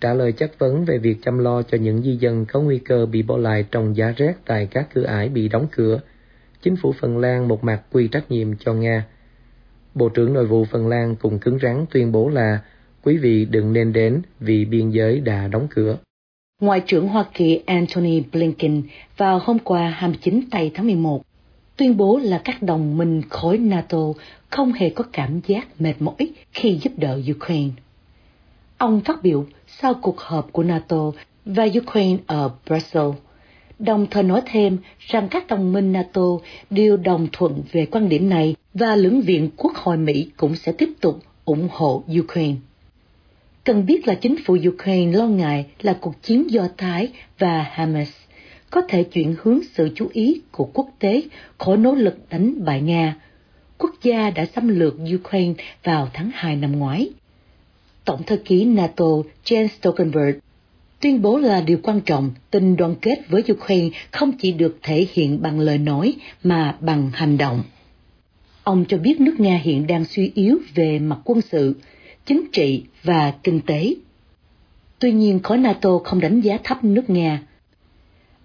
Trả 0.00 0.14
lời 0.14 0.32
chất 0.32 0.58
vấn 0.58 0.84
về 0.84 0.98
việc 0.98 1.16
chăm 1.22 1.38
lo 1.38 1.62
cho 1.62 1.78
những 1.78 2.02
di 2.02 2.16
dân 2.16 2.46
có 2.46 2.60
nguy 2.60 2.78
cơ 2.78 3.06
bị 3.06 3.22
bỏ 3.22 3.36
lại 3.36 3.64
trong 3.70 3.96
giá 3.96 4.12
rét 4.16 4.34
tại 4.46 4.68
các 4.70 4.88
cửa 4.94 5.04
ải 5.04 5.28
bị 5.28 5.48
đóng 5.48 5.66
cửa, 5.72 6.00
chính 6.62 6.76
phủ 6.76 6.92
Phần 7.00 7.18
Lan 7.18 7.48
một 7.48 7.64
mặt 7.64 7.82
quy 7.92 8.08
trách 8.08 8.30
nhiệm 8.30 8.56
cho 8.56 8.74
Nga. 8.74 9.06
Bộ 9.94 10.08
trưởng 10.08 10.32
Nội 10.32 10.46
vụ 10.46 10.64
Phần 10.64 10.88
Lan 10.88 11.16
cũng 11.16 11.38
cứng 11.38 11.58
rắn 11.62 11.84
tuyên 11.90 12.12
bố 12.12 12.28
là 12.28 12.60
quý 13.02 13.18
vị 13.18 13.44
đừng 13.44 13.72
nên 13.72 13.92
đến 13.92 14.22
vì 14.40 14.64
biên 14.64 14.90
giới 14.90 15.20
đã 15.20 15.48
đóng 15.48 15.66
cửa. 15.70 15.96
Ngoại 16.62 16.80
trưởng 16.80 17.08
Hoa 17.08 17.24
Kỳ 17.34 17.60
Antony 17.66 18.22
Blinken 18.32 18.82
vào 19.16 19.40
hôm 19.44 19.58
qua 19.58 19.88
29 19.88 20.40
tây 20.50 20.70
tháng 20.74 20.86
11 20.86 21.22
tuyên 21.76 21.96
bố 21.96 22.20
là 22.22 22.40
các 22.44 22.62
đồng 22.62 22.98
minh 22.98 23.22
khối 23.30 23.58
NATO 23.58 23.98
không 24.50 24.72
hề 24.72 24.90
có 24.90 25.04
cảm 25.12 25.40
giác 25.46 25.80
mệt 25.80 25.94
mỏi 26.00 26.32
khi 26.52 26.78
giúp 26.82 26.92
đỡ 26.96 27.20
Ukraine. 27.36 27.70
Ông 28.78 29.00
phát 29.00 29.22
biểu 29.22 29.46
sau 29.66 29.94
cuộc 29.94 30.20
họp 30.20 30.52
của 30.52 30.62
NATO 30.62 31.12
và 31.44 31.66
Ukraine 31.82 32.22
ở 32.26 32.50
Brussels, 32.66 33.16
đồng 33.78 34.06
thời 34.10 34.22
nói 34.22 34.42
thêm 34.46 34.78
rằng 34.98 35.28
các 35.28 35.46
đồng 35.46 35.72
minh 35.72 35.92
NATO 35.92 36.38
đều 36.70 36.96
đồng 36.96 37.26
thuận 37.32 37.62
về 37.72 37.86
quan 37.86 38.08
điểm 38.08 38.28
này 38.28 38.56
và 38.74 38.96
lưỡng 38.96 39.20
viện 39.20 39.50
Quốc 39.56 39.74
hội 39.74 39.96
Mỹ 39.96 40.30
cũng 40.36 40.54
sẽ 40.54 40.72
tiếp 40.72 40.88
tục 41.00 41.18
ủng 41.44 41.68
hộ 41.72 42.02
Ukraine. 42.20 42.56
Cần 43.64 43.86
biết 43.86 44.08
là 44.08 44.14
chính 44.14 44.36
phủ 44.44 44.56
Ukraine 44.68 45.18
lo 45.18 45.26
ngại 45.26 45.66
là 45.82 45.98
cuộc 46.00 46.22
chiến 46.22 46.50
Do 46.50 46.68
Thái 46.76 47.08
và 47.38 47.62
Hamas 47.62 48.10
có 48.70 48.82
thể 48.88 49.02
chuyển 49.04 49.34
hướng 49.42 49.60
sự 49.74 49.90
chú 49.94 50.08
ý 50.12 50.40
của 50.50 50.64
quốc 50.64 50.88
tế 50.98 51.22
khỏi 51.58 51.76
nỗ 51.76 51.94
lực 51.94 52.18
đánh 52.30 52.64
bại 52.64 52.80
Nga. 52.80 53.16
Quốc 53.78 53.94
gia 54.02 54.30
đã 54.30 54.46
xâm 54.46 54.68
lược 54.68 54.94
Ukraine 55.14 55.54
vào 55.84 56.08
tháng 56.12 56.30
2 56.34 56.56
năm 56.56 56.78
ngoái. 56.78 57.10
Tổng 58.04 58.22
thư 58.22 58.36
ký 58.36 58.64
NATO 58.64 59.06
Jens 59.44 59.68
Stoltenberg 59.68 60.38
Tuyên 61.00 61.22
bố 61.22 61.38
là 61.38 61.60
điều 61.60 61.78
quan 61.82 62.00
trọng, 62.00 62.30
tình 62.50 62.76
đoàn 62.76 62.94
kết 63.00 63.18
với 63.28 63.42
Ukraine 63.52 63.88
không 64.10 64.32
chỉ 64.32 64.52
được 64.52 64.78
thể 64.82 65.06
hiện 65.12 65.42
bằng 65.42 65.60
lời 65.60 65.78
nói 65.78 66.14
mà 66.42 66.76
bằng 66.80 67.10
hành 67.14 67.38
động. 67.38 67.62
Ông 68.64 68.84
cho 68.88 68.98
biết 68.98 69.20
nước 69.20 69.40
Nga 69.40 69.60
hiện 69.62 69.86
đang 69.86 70.04
suy 70.04 70.32
yếu 70.34 70.58
về 70.74 70.98
mặt 70.98 71.18
quân 71.24 71.40
sự, 71.40 71.76
chính 72.26 72.42
trị 72.52 72.84
và 73.02 73.32
kinh 73.42 73.60
tế. 73.60 73.94
Tuy 74.98 75.12
nhiên, 75.12 75.40
khối 75.42 75.58
NATO 75.58 75.98
không 76.04 76.20
đánh 76.20 76.40
giá 76.40 76.58
thấp 76.64 76.84
nước 76.84 77.10
Nga. 77.10 77.42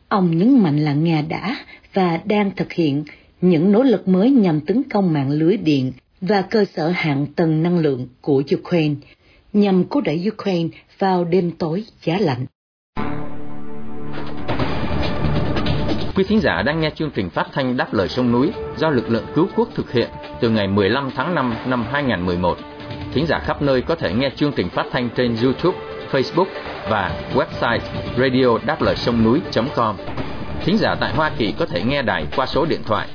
Ông 0.09 0.37
nhấn 0.37 0.63
mạnh 0.63 0.79
là 0.79 0.93
Nga 0.93 1.21
đã 1.21 1.55
và 1.93 2.19
đang 2.25 2.51
thực 2.55 2.73
hiện 2.73 3.03
những 3.41 3.71
nỗ 3.71 3.83
lực 3.83 4.07
mới 4.07 4.31
nhằm 4.31 4.61
tấn 4.61 4.83
công 4.83 5.13
mạng 5.13 5.29
lưới 5.29 5.57
điện 5.57 5.91
và 6.21 6.41
cơ 6.41 6.65
sở 6.65 6.89
hạng 6.89 7.25
tầng 7.35 7.63
năng 7.63 7.79
lượng 7.79 8.07
của 8.21 8.43
Ukraine, 8.55 8.95
nhằm 9.53 9.83
cố 9.89 10.01
đẩy 10.01 10.29
Ukraine 10.33 10.69
vào 10.99 11.23
đêm 11.23 11.51
tối 11.51 11.83
giá 12.03 12.17
lạnh. 12.19 12.45
Quý 16.15 16.23
thính 16.27 16.39
giả 16.39 16.61
đang 16.61 16.79
nghe 16.79 16.91
chương 16.95 17.11
trình 17.15 17.29
phát 17.29 17.47
thanh 17.53 17.77
Đáp 17.77 17.93
lời 17.93 18.09
sông 18.09 18.31
núi 18.31 18.51
do 18.77 18.89
lực 18.89 19.09
lượng 19.09 19.25
cứu 19.35 19.47
quốc 19.55 19.69
thực 19.75 19.91
hiện 19.91 20.09
từ 20.41 20.49
ngày 20.49 20.67
15 20.67 21.09
tháng 21.15 21.35
5 21.35 21.53
năm 21.67 21.85
2011. 21.91 22.57
Thính 23.17 23.27
giả 23.27 23.39
khắp 23.39 23.61
nơi 23.61 23.81
có 23.81 23.95
thể 23.95 24.13
nghe 24.13 24.29
chương 24.35 24.51
trình 24.51 24.69
phát 24.69 24.85
thanh 24.91 25.09
trên 25.15 25.35
YouTube, 25.43 25.77
Facebook 26.11 26.45
và 26.89 27.11
website 27.33 27.79
radio 28.17 28.57
đáp 28.65 28.81
lời 28.81 28.95
sông 28.95 29.23
núi.com. 29.23 29.95
Thính 30.65 30.77
giả 30.77 30.95
tại 30.99 31.13
Hoa 31.15 31.31
Kỳ 31.37 31.53
có 31.59 31.65
thể 31.65 31.83
nghe 31.83 32.01
đài 32.01 32.25
qua 32.35 32.45
số 32.45 32.65
điện 32.65 32.81
thoại 32.85 33.07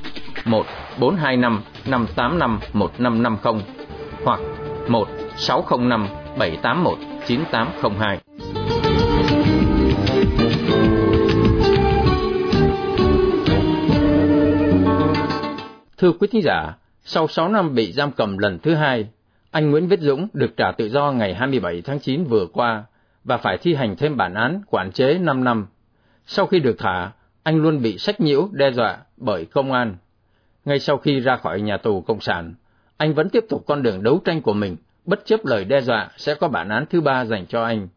1 0.45 0.65
425 0.99 1.61
585 1.85 2.59
1550 2.73 3.63
hoặc 4.23 4.39
1 4.87 5.07
605 5.37 6.07
781 6.37 6.97
9802. 7.27 8.19
Thưa 15.97 16.11
quý 16.19 16.27
thính 16.31 16.41
giả, 16.43 16.73
sau 17.05 17.27
6 17.27 17.49
năm 17.49 17.75
bị 17.75 17.91
giam 17.91 18.11
cầm 18.11 18.37
lần 18.37 18.59
thứ 18.59 18.75
hai, 18.75 19.07
anh 19.53 19.71
Nguyễn 19.71 19.87
Viết 19.87 19.99
Dũng 19.99 20.27
được 20.33 20.57
trả 20.57 20.71
tự 20.71 20.89
do 20.89 21.11
ngày 21.11 21.33
27 21.33 21.81
tháng 21.81 21.99
9 21.99 22.23
vừa 22.23 22.45
qua 22.53 22.83
và 23.23 23.37
phải 23.37 23.57
thi 23.57 23.73
hành 23.73 23.95
thêm 23.95 24.17
bản 24.17 24.33
án 24.33 24.61
quản 24.69 24.91
chế 24.91 25.17
5 25.17 25.43
năm. 25.43 25.67
Sau 26.25 26.45
khi 26.45 26.59
được 26.59 26.75
thả, 26.79 27.11
anh 27.43 27.57
luôn 27.57 27.81
bị 27.81 27.97
sách 27.97 28.21
nhiễu 28.21 28.49
đe 28.51 28.71
dọa 28.71 28.97
bởi 29.17 29.45
công 29.45 29.71
an. 29.71 29.95
Ngay 30.65 30.79
sau 30.79 30.97
khi 30.97 31.19
ra 31.19 31.35
khỏi 31.35 31.61
nhà 31.61 31.77
tù 31.77 32.01
Cộng 32.01 32.19
sản, 32.19 32.53
anh 32.97 33.13
vẫn 33.13 33.29
tiếp 33.29 33.45
tục 33.49 33.63
con 33.67 33.83
đường 33.83 34.03
đấu 34.03 34.21
tranh 34.25 34.41
của 34.41 34.53
mình, 34.53 34.75
bất 35.05 35.25
chấp 35.25 35.45
lời 35.45 35.65
đe 35.65 35.81
dọa 35.81 36.09
sẽ 36.17 36.35
có 36.35 36.47
bản 36.47 36.69
án 36.69 36.85
thứ 36.89 37.01
ba 37.01 37.25
dành 37.25 37.45
cho 37.45 37.63
anh. 37.63 37.87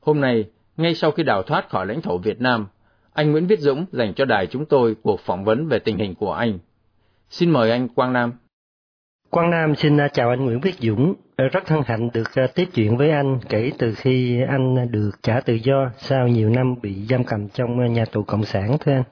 Hôm 0.00 0.20
nay, 0.20 0.44
ngay 0.76 0.94
sau 0.94 1.10
khi 1.10 1.22
đào 1.22 1.42
thoát 1.42 1.68
khỏi 1.68 1.86
lãnh 1.86 2.02
thổ 2.02 2.18
Việt 2.18 2.40
Nam, 2.40 2.66
anh 3.12 3.32
Nguyễn 3.32 3.46
Viết 3.46 3.60
Dũng 3.60 3.86
dành 3.92 4.14
cho 4.14 4.24
đài 4.24 4.46
chúng 4.46 4.66
tôi 4.66 4.96
cuộc 5.02 5.20
phỏng 5.20 5.44
vấn 5.44 5.66
về 5.66 5.78
tình 5.78 5.98
hình 5.98 6.14
của 6.14 6.32
anh. 6.32 6.58
Xin 7.30 7.50
mời 7.50 7.70
anh 7.70 7.88
Quang 7.88 8.12
Nam. 8.12 8.32
Quang 9.34 9.50
Nam 9.50 9.74
xin 9.74 10.00
à, 10.00 10.08
chào 10.08 10.28
anh 10.30 10.44
Nguyễn 10.44 10.60
Viết 10.60 10.74
Dũng. 10.80 11.14
Ờ, 11.36 11.48
rất 11.48 11.68
hân 11.68 11.80
hạnh 11.86 12.10
được 12.14 12.34
à, 12.34 12.46
tiếp 12.54 12.64
chuyện 12.74 12.96
với 12.96 13.10
anh 13.10 13.38
kể 13.48 13.70
từ 13.78 13.94
khi 13.94 14.42
anh 14.48 14.90
được 14.90 15.10
trả 15.22 15.40
tự 15.40 15.54
do 15.54 15.90
sau 15.96 16.28
nhiều 16.28 16.50
năm 16.50 16.74
bị 16.82 16.94
giam 17.10 17.24
cầm 17.24 17.48
trong 17.48 17.80
à, 17.80 17.86
nhà 17.86 18.04
tù 18.12 18.22
Cộng 18.22 18.44
sản 18.44 18.76
thưa 18.80 18.92
anh. 18.92 19.02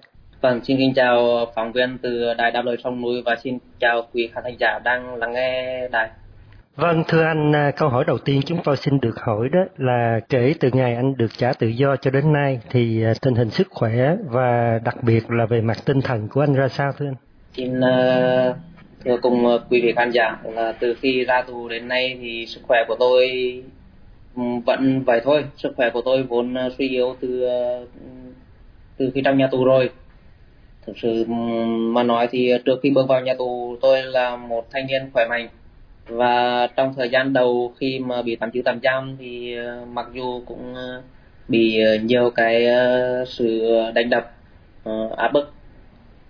Vâng, 0.40 0.60
xin 0.64 0.76
kính 0.76 0.94
chào 0.94 1.46
phóng 1.54 1.72
viên 1.72 1.98
từ 2.02 2.34
Đài 2.38 2.50
Đáp 2.50 2.62
lời 2.64 2.76
sông 2.84 3.00
núi 3.00 3.22
và 3.24 3.36
xin 3.44 3.58
chào 3.80 4.06
quý 4.12 4.30
khán 4.34 4.44
giả 4.58 4.78
đang 4.84 5.14
lắng 5.14 5.32
nghe 5.32 5.88
đài. 5.88 6.08
Vâng, 6.76 7.02
thưa 7.08 7.22
anh, 7.22 7.52
câu 7.76 7.88
hỏi 7.88 8.04
đầu 8.06 8.18
tiên 8.18 8.40
chúng 8.46 8.58
tôi 8.64 8.76
xin 8.76 9.00
được 9.00 9.20
hỏi 9.20 9.48
đó 9.52 9.60
là 9.76 10.20
kể 10.28 10.54
từ 10.60 10.70
ngày 10.72 10.94
anh 10.94 11.16
được 11.16 11.30
trả 11.36 11.52
tự 11.52 11.66
do 11.66 11.96
cho 11.96 12.10
đến 12.10 12.32
nay 12.32 12.60
thì 12.70 13.04
tình 13.22 13.34
hình 13.34 13.50
sức 13.50 13.68
khỏe 13.70 14.16
và 14.24 14.80
đặc 14.84 14.96
biệt 15.02 15.30
là 15.30 15.46
về 15.46 15.60
mặt 15.60 15.76
tinh 15.84 16.00
thần 16.00 16.28
của 16.28 16.40
anh 16.40 16.54
ra 16.54 16.68
sao 16.68 16.92
thưa 16.98 17.06
anh? 17.06 17.14
Xin 17.52 17.80
uh, 17.80 18.56
cùng 19.22 19.46
ờ, 19.46 19.64
quý 19.70 19.80
vị 19.80 19.92
khán 19.96 20.10
giả 20.10 20.36
là 20.44 20.72
từ 20.72 20.94
khi 20.94 21.24
ra 21.24 21.42
tù 21.42 21.68
đến 21.68 21.88
nay 21.88 22.18
thì 22.20 22.46
sức 22.46 22.60
khỏe 22.68 22.84
của 22.88 22.96
tôi 22.98 23.30
ừ, 24.36 24.42
vẫn 24.66 25.02
vậy 25.06 25.20
thôi. 25.24 25.44
Sức 25.56 25.72
khỏe 25.76 25.90
của 25.90 26.02
tôi 26.04 26.22
vốn 26.22 26.54
ờ, 26.54 26.70
suy 26.78 26.88
yếu 26.88 27.16
từ 27.20 27.42
ờ, 27.42 27.86
từ 28.96 29.10
khi 29.14 29.22
trong 29.24 29.38
nhà 29.38 29.48
tù 29.50 29.64
rồi. 29.64 29.90
Thực 30.86 30.98
sự 30.98 31.24
ừ, 31.28 31.34
mà 31.92 32.02
nói 32.02 32.28
thì 32.30 32.52
trước 32.64 32.80
khi 32.82 32.90
bước 32.90 33.08
vào 33.08 33.20
nhà 33.20 33.34
tù, 33.38 33.76
tôi 33.80 34.02
là 34.02 34.36
một 34.36 34.66
thanh 34.70 34.86
niên 34.86 35.10
khỏe 35.12 35.26
mạnh 35.30 35.48
và 36.06 36.66
trong 36.76 36.94
thời 36.96 37.08
gian 37.08 37.32
đầu 37.32 37.74
khi 37.80 37.98
mà 37.98 38.22
bị 38.22 38.36
tạm 38.36 38.50
giữ 38.50 38.62
tạm 38.64 38.80
giam 38.82 39.16
thì 39.20 39.56
mặc 39.92 40.06
dù 40.14 40.42
cũng 40.46 40.74
bị 41.48 41.78
nhiều 42.02 42.30
cái 42.30 42.66
sự 43.26 43.76
đánh 43.94 44.10
đập 44.10 44.32
áp 45.16 45.32
bức 45.32 45.52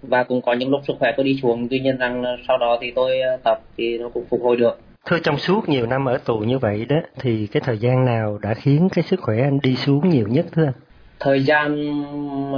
và 0.03 0.25
cũng 0.25 0.43
có 0.43 0.53
những 0.53 0.71
lúc 0.71 0.81
sức 0.87 0.97
khỏe 0.99 1.13
tôi 1.17 1.25
đi 1.25 1.39
xuống 1.43 1.69
tuy 1.71 1.81
nhiên 1.81 1.97
rằng 1.97 2.25
sau 2.49 2.59
đó 2.59 2.79
thì 2.81 2.93
tôi 2.95 3.21
ờ, 3.21 3.37
tập 3.45 3.61
thì 3.77 3.99
nó 3.99 4.09
cũng 4.09 4.25
phục 4.31 4.43
hồi 4.43 4.57
được. 4.57 4.79
Thưa 5.07 5.19
trong 5.25 5.39
suốt 5.39 5.69
nhiều 5.69 5.87
năm 5.87 6.05
ở 6.09 6.19
tù 6.19 6.39
như 6.39 6.59
vậy 6.59 6.87
đó 6.89 6.97
thì 7.21 7.47
cái 7.47 7.61
thời 7.65 7.79
gian 7.79 8.05
nào 8.05 8.39
đã 8.43 8.55
khiến 8.55 8.89
cái 8.93 9.03
sức 9.03 9.21
khỏe 9.21 9.37
anh 9.43 9.59
đi 9.63 9.77
xuống 9.77 10.09
nhiều 10.09 10.27
nhất 10.29 10.47
thưa 10.53 10.65
anh? 10.65 10.73
Thời 11.21 11.43
gian 11.43 11.77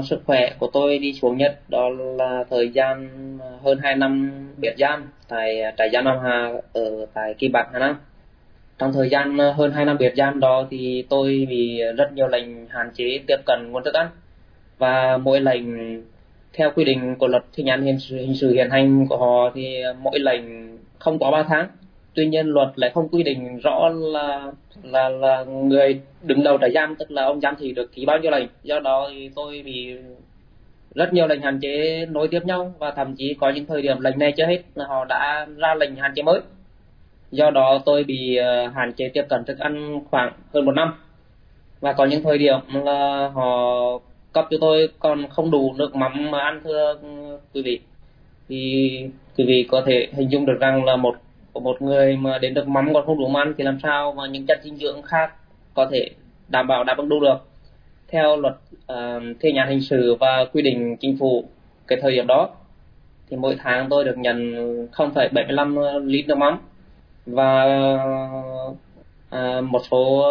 sức 0.05 0.23
khỏe 0.27 0.55
của 0.59 0.71
tôi 0.73 0.99
đi 0.99 1.13
xuống 1.13 1.37
nhất 1.37 1.59
đó 1.69 1.89
là 2.19 2.45
thời 2.51 2.69
gian 2.69 3.09
hơn 3.63 3.79
2 3.83 3.97
năm 3.97 4.31
biệt 4.57 4.75
giam 4.79 5.05
tại 5.29 5.63
trại 5.79 5.91
giam 5.93 6.05
Nam 6.05 6.17
Hà 6.23 6.53
ở 6.73 7.07
tại 7.15 7.35
Kim 7.35 7.53
Bạc 7.53 7.69
Hà 7.73 7.79
Nam. 7.79 7.97
Trong 8.79 8.93
thời 8.93 9.09
gian 9.09 9.39
hơn 9.39 9.73
2 9.73 9.85
năm 9.85 9.97
biệt 9.99 10.13
giam 10.17 10.41
đó 10.41 10.67
thì 10.71 11.05
tôi 11.09 11.47
bị 11.51 11.81
rất 11.97 12.13
nhiều 12.13 12.29
lệnh 12.29 12.69
hạn 12.69 12.91
chế 12.95 13.21
tiếp 13.27 13.37
cận 13.47 13.59
nguồn 13.71 13.85
thức 13.85 13.95
ăn. 13.95 14.09
Và 14.79 15.17
mỗi 15.17 15.41
lệnh 15.41 15.65
theo 16.55 16.71
quy 16.75 16.85
định 16.85 17.17
của 17.19 17.27
luật 17.27 17.45
thi 17.53 17.65
hành 17.69 17.83
hình 17.83 17.99
sự, 17.99 18.17
hình 18.17 18.35
sự 18.35 18.53
hiện 18.53 18.71
hành 18.71 19.07
của 19.09 19.17
họ 19.17 19.51
thì 19.55 19.83
mỗi 20.03 20.19
lệnh 20.19 20.43
không 20.99 21.19
quá 21.19 21.31
3 21.31 21.43
tháng. 21.43 21.69
Tuy 22.15 22.27
nhiên 22.27 22.47
luật 22.47 22.69
lại 22.77 22.91
không 22.95 23.09
quy 23.09 23.23
định 23.23 23.59
rõ 23.59 23.89
là 23.89 24.53
là 24.83 25.09
là 25.09 25.45
người 25.45 26.01
đứng 26.23 26.43
đầu 26.43 26.59
trại 26.61 26.71
giam 26.75 26.97
tức 26.97 27.11
là 27.11 27.25
ông 27.25 27.41
giám 27.41 27.55
thị 27.59 27.73
được 27.73 27.93
ký 27.93 28.05
bao 28.07 28.19
nhiêu 28.19 28.31
lệnh. 28.31 28.47
Do 28.63 28.81
đó 28.81 29.09
thì 29.13 29.31
tôi 29.35 29.63
bị 29.65 29.97
rất 30.95 31.13
nhiều 31.13 31.27
lệnh 31.27 31.43
hạn 31.43 31.61
chế 31.61 32.07
nối 32.07 32.29
tiếp 32.29 32.41
nhau 32.45 32.75
và 32.79 32.91
thậm 32.91 33.15
chí 33.17 33.35
có 33.41 33.51
những 33.51 33.67
thời 33.67 33.83
điểm 33.83 34.01
lệnh 34.01 34.19
này 34.19 34.33
chưa 34.37 34.47
hết 34.47 34.63
là 34.75 34.87
họ 34.87 35.05
đã 35.05 35.47
ra 35.57 35.75
lệnh 35.75 35.97
hạn 35.97 36.13
chế 36.15 36.23
mới. 36.23 36.41
Do 37.31 37.51
đó 37.51 37.83
tôi 37.85 38.05
bị 38.05 38.37
ờ, 38.37 38.67
hạn 38.67 38.93
chế 38.93 39.11
tiếp 39.15 39.25
cận 39.29 39.45
thức 39.45 39.59
ăn 39.59 40.01
khoảng 40.11 40.33
hơn 40.55 40.65
một 40.65 40.73
năm. 40.73 40.95
Và 41.81 41.93
có 41.93 42.05
những 42.05 42.23
thời 42.23 42.39
điểm 42.39 42.59
là 42.73 43.31
họ 43.35 44.01
cấp 44.35 44.47
cho 44.51 44.57
tôi 44.61 44.89
còn 44.99 45.29
không 45.29 45.51
đủ 45.51 45.75
nước 45.77 45.95
mắm 45.95 46.31
mà 46.31 46.39
ăn 46.39 46.61
thưa 46.65 46.99
quý 47.55 47.63
vị. 47.63 47.81
Thì 48.49 49.11
quý 49.37 49.45
vị 49.45 49.67
có 49.71 49.83
thể 49.87 50.09
hình 50.13 50.31
dung 50.31 50.47
được 50.47 50.57
rằng 50.61 50.85
là 50.85 50.97
một 50.97 51.15
một 51.55 51.83
người 51.83 52.17
mà 52.17 52.39
đến 52.39 52.55
được 52.55 52.69
mắm 52.69 52.95
còn 52.95 53.07
không 53.07 53.19
đủ 53.19 53.35
ăn 53.35 53.55
thì 53.59 53.65
làm 53.65 53.79
sao 53.83 54.13
mà 54.13 54.27
những 54.27 54.47
chất 54.47 54.61
dinh 54.65 54.77
dưỡng 54.77 55.03
khác 55.03 55.33
có 55.75 55.87
thể 55.93 56.11
đảm 56.49 56.67
bảo 56.67 56.85
đáp 56.85 56.99
ứng 56.99 57.09
đủ 57.09 57.21
được. 57.21 57.37
Theo 58.09 58.37
luật 58.37 58.55
uh, 58.93 59.23
thi 59.41 59.53
hành 59.57 59.69
hình 59.69 59.81
sự 59.81 60.15
và 60.21 60.45
quy 60.53 60.63
định 60.63 60.97
chính 61.01 61.17
phủ 61.19 61.45
cái 61.87 61.99
thời 62.03 62.13
điểm 62.13 62.27
đó 62.27 62.49
thì 63.31 63.37
mỗi 63.37 63.57
tháng 63.59 63.87
tôi 63.91 64.05
được 64.05 64.19
nhận 64.19 64.37
0,75 64.93 66.07
lít 66.07 66.27
nước 66.29 66.39
mắm. 66.39 66.59
Và 67.27 67.65
uh, 69.35 69.65
một 69.65 69.81
số 69.91 70.25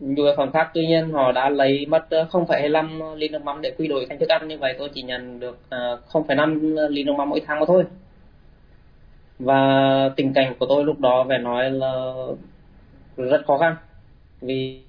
dù 0.00 0.24
yếu 0.24 0.34
phẩm 0.36 0.50
khác 0.52 0.70
tuy 0.74 0.86
nhiên 0.86 1.10
họ 1.10 1.32
đã 1.32 1.48
lấy 1.48 1.86
mất 1.86 2.10
ờ, 2.10 2.26
0,25 2.30 3.14
ly 3.16 3.28
nước 3.28 3.42
mắm 3.44 3.60
để 3.62 3.70
quy 3.78 3.88
đổi 3.88 4.06
thành 4.08 4.18
thức 4.18 4.28
ăn 4.28 4.48
như 4.48 4.58
vậy 4.58 4.74
tôi 4.78 4.90
chỉ 4.94 5.02
nhận 5.02 5.40
được 5.40 5.58
ờ, 5.68 6.00
0,5 6.12 6.88
ly 6.88 7.04
nước 7.04 7.12
mắm 7.18 7.30
mỗi 7.30 7.40
tháng 7.46 7.60
mà 7.60 7.66
thôi. 7.66 7.84
Và 9.38 10.10
tình 10.16 10.32
cảnh 10.32 10.54
của 10.58 10.66
tôi 10.68 10.84
lúc 10.84 11.00
đó 11.00 11.24
phải 11.28 11.38
nói 11.38 11.70
là 11.70 12.12
rất 13.16 13.46
khó 13.46 13.58
khăn 13.58 13.76
vì 14.40 14.82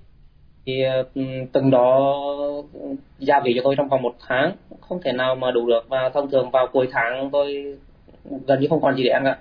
thì 0.66 0.84
ờ, 0.84 1.04
từng 1.54 1.72
đó 1.72 2.14
gia 3.20 3.40
vị 3.40 3.54
cho 3.56 3.62
tôi 3.64 3.76
trong 3.76 3.90
vòng 3.90 4.02
một 4.02 4.16
tháng 4.28 4.52
không 4.82 5.02
thể 5.04 5.12
nào 5.12 5.36
mà 5.36 5.52
đủ 5.52 5.68
được. 5.68 5.86
Và 5.90 6.10
thông 6.10 6.32
thường 6.32 6.52
vào 6.52 6.68
cuối 6.74 6.88
tháng 6.92 7.30
tôi 7.32 7.78
gần 8.48 8.60
như 8.60 8.68
không 8.70 8.82
còn 8.82 8.96
gì 8.96 9.04
để 9.04 9.10
ăn 9.10 9.24
cả. 9.26 9.38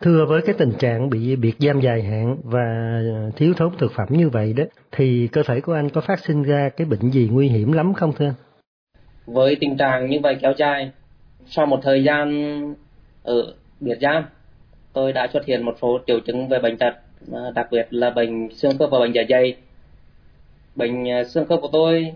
Thưa 0.00 0.26
với 0.28 0.42
cái 0.42 0.54
tình 0.58 0.72
trạng 0.78 1.10
bị 1.10 1.36
biệt 1.36 1.54
giam 1.58 1.80
dài 1.80 2.02
hạn 2.02 2.36
và 2.44 3.00
ờ, 3.14 3.30
thiếu 3.36 3.54
thốn 3.56 3.72
thực 3.78 3.92
phẩm 3.92 4.08
như 4.10 4.28
vậy 4.28 4.52
đó, 4.52 4.64
thì 4.92 5.28
cơ 5.32 5.42
thể 5.42 5.60
của 5.60 5.72
anh 5.72 5.90
có 5.90 6.00
phát 6.00 6.20
sinh 6.20 6.42
ra 6.42 6.68
cái 6.76 6.86
bệnh 6.86 7.10
gì 7.10 7.28
nguy 7.32 7.48
hiểm 7.48 7.72
lắm 7.72 7.94
không 7.94 8.12
thưa 8.12 8.26
anh? 8.26 8.34
Với 9.26 9.56
tình 9.60 9.76
trạng 9.76 10.10
như 10.10 10.18
vậy 10.22 10.36
kéo 10.42 10.52
dài, 10.56 10.90
sau 11.46 11.66
một 11.66 11.80
thời 11.82 12.04
gian 12.04 12.74
ở 13.22 13.54
biệt 13.80 13.98
giam, 14.00 14.24
tôi 14.92 15.12
đã 15.12 15.28
xuất 15.32 15.44
hiện 15.44 15.62
một 15.62 15.74
số 15.82 15.98
triệu 16.06 16.20
chứng 16.20 16.48
về 16.48 16.58
bệnh 16.58 16.76
tật, 16.76 16.94
ờ, 17.32 17.52
đặc 17.54 17.68
biệt 17.70 17.86
là 17.90 18.10
bệnh 18.10 18.48
xương 18.54 18.78
khớp 18.78 18.90
và 18.90 18.98
bệnh 18.98 19.12
dạ 19.12 19.22
dày. 19.28 19.56
Bệnh 20.76 21.04
xương 21.28 21.46
khớp 21.46 21.58
của 21.62 21.70
tôi 21.72 22.12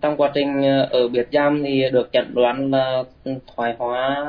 trong 0.00 0.16
quá 0.16 0.30
trình 0.34 0.62
ở 0.90 1.08
biệt 1.08 1.28
giam 1.32 1.62
thì 1.62 1.82
được 1.92 2.08
chẩn 2.12 2.34
đoán 2.34 2.70
là 2.70 3.02
thoái 3.56 3.74
hóa 3.78 4.26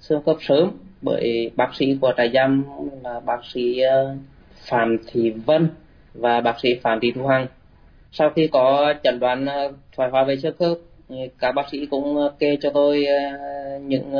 xương 0.00 0.22
khớp 0.26 0.36
sớm 0.40 0.70
bởi 1.04 1.50
bác 1.56 1.74
sĩ 1.74 1.98
của 2.00 2.12
trại 2.16 2.30
giam 2.34 2.64
là 3.02 3.20
bác 3.20 3.44
sĩ 3.44 3.80
ờ, 3.80 4.16
Phạm 4.68 4.96
Thị 5.12 5.30
Vân 5.30 5.68
và 6.14 6.40
bác 6.40 6.60
sĩ 6.60 6.74
Phạm 6.74 7.00
Thị 7.00 7.12
Thu 7.14 7.26
Hằng. 7.26 7.46
sau 8.12 8.30
khi 8.30 8.46
có 8.46 8.94
chẩn 9.02 9.20
đoán 9.20 9.46
ờ, 9.46 9.72
thoái 9.96 10.10
hóa 10.10 10.24
về 10.24 10.36
xương 10.36 10.56
khớp 10.58 10.78
các 11.38 11.52
bác 11.52 11.68
sĩ 11.70 11.86
cũng 11.86 12.16
ờ, 12.16 12.32
kê 12.38 12.56
cho 12.60 12.70
tôi 12.70 13.06
những 13.80 14.14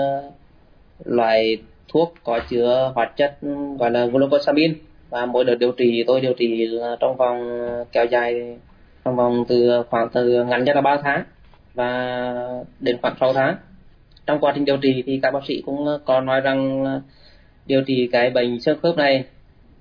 loại 1.05 1.57
thuốc 1.89 2.15
có 2.25 2.41
chứa 2.51 2.93
hoạt 2.95 3.17
chất, 3.17 3.37
gọi 3.79 3.91
là 3.91 4.07
glucosamine 4.07 4.75
và 5.11 5.27
mỗi 5.27 5.45
đợt 5.45 5.55
điều 5.55 5.73
trị, 5.73 6.05
tôi 6.07 6.21
điều 6.21 6.33
trị 6.33 6.69
trong 7.01 7.17
vòng 7.17 7.69
kéo 7.93 8.05
dài 8.05 8.59
trong 9.05 9.17
vòng 9.17 9.45
từ 9.49 9.83
khoảng 9.91 10.09
từ 10.09 10.45
ngắn 10.45 10.65
nhất 10.65 10.77
là 10.77 10.83
3 10.83 10.97
tháng 11.03 11.25
và 11.75 12.15
đến 12.81 12.97
khoảng 13.03 13.15
6 13.21 13.33
tháng 13.33 13.57
trong 14.27 14.41
quá 14.41 14.53
trình 14.55 14.65
điều 14.65 14.77
trị 14.77 15.03
thì 15.07 15.21
các 15.23 15.31
bác 15.31 15.47
sĩ 15.47 15.63
cũng 15.67 15.87
ờ, 15.87 16.01
có 16.05 16.21
nói 16.21 16.41
rằng 16.41 16.85
điều 17.67 17.83
trị 17.83 18.09
cái 18.13 18.31
bệnh 18.31 18.61
xương 18.61 18.79
khớp 18.83 18.97
này 18.97 19.25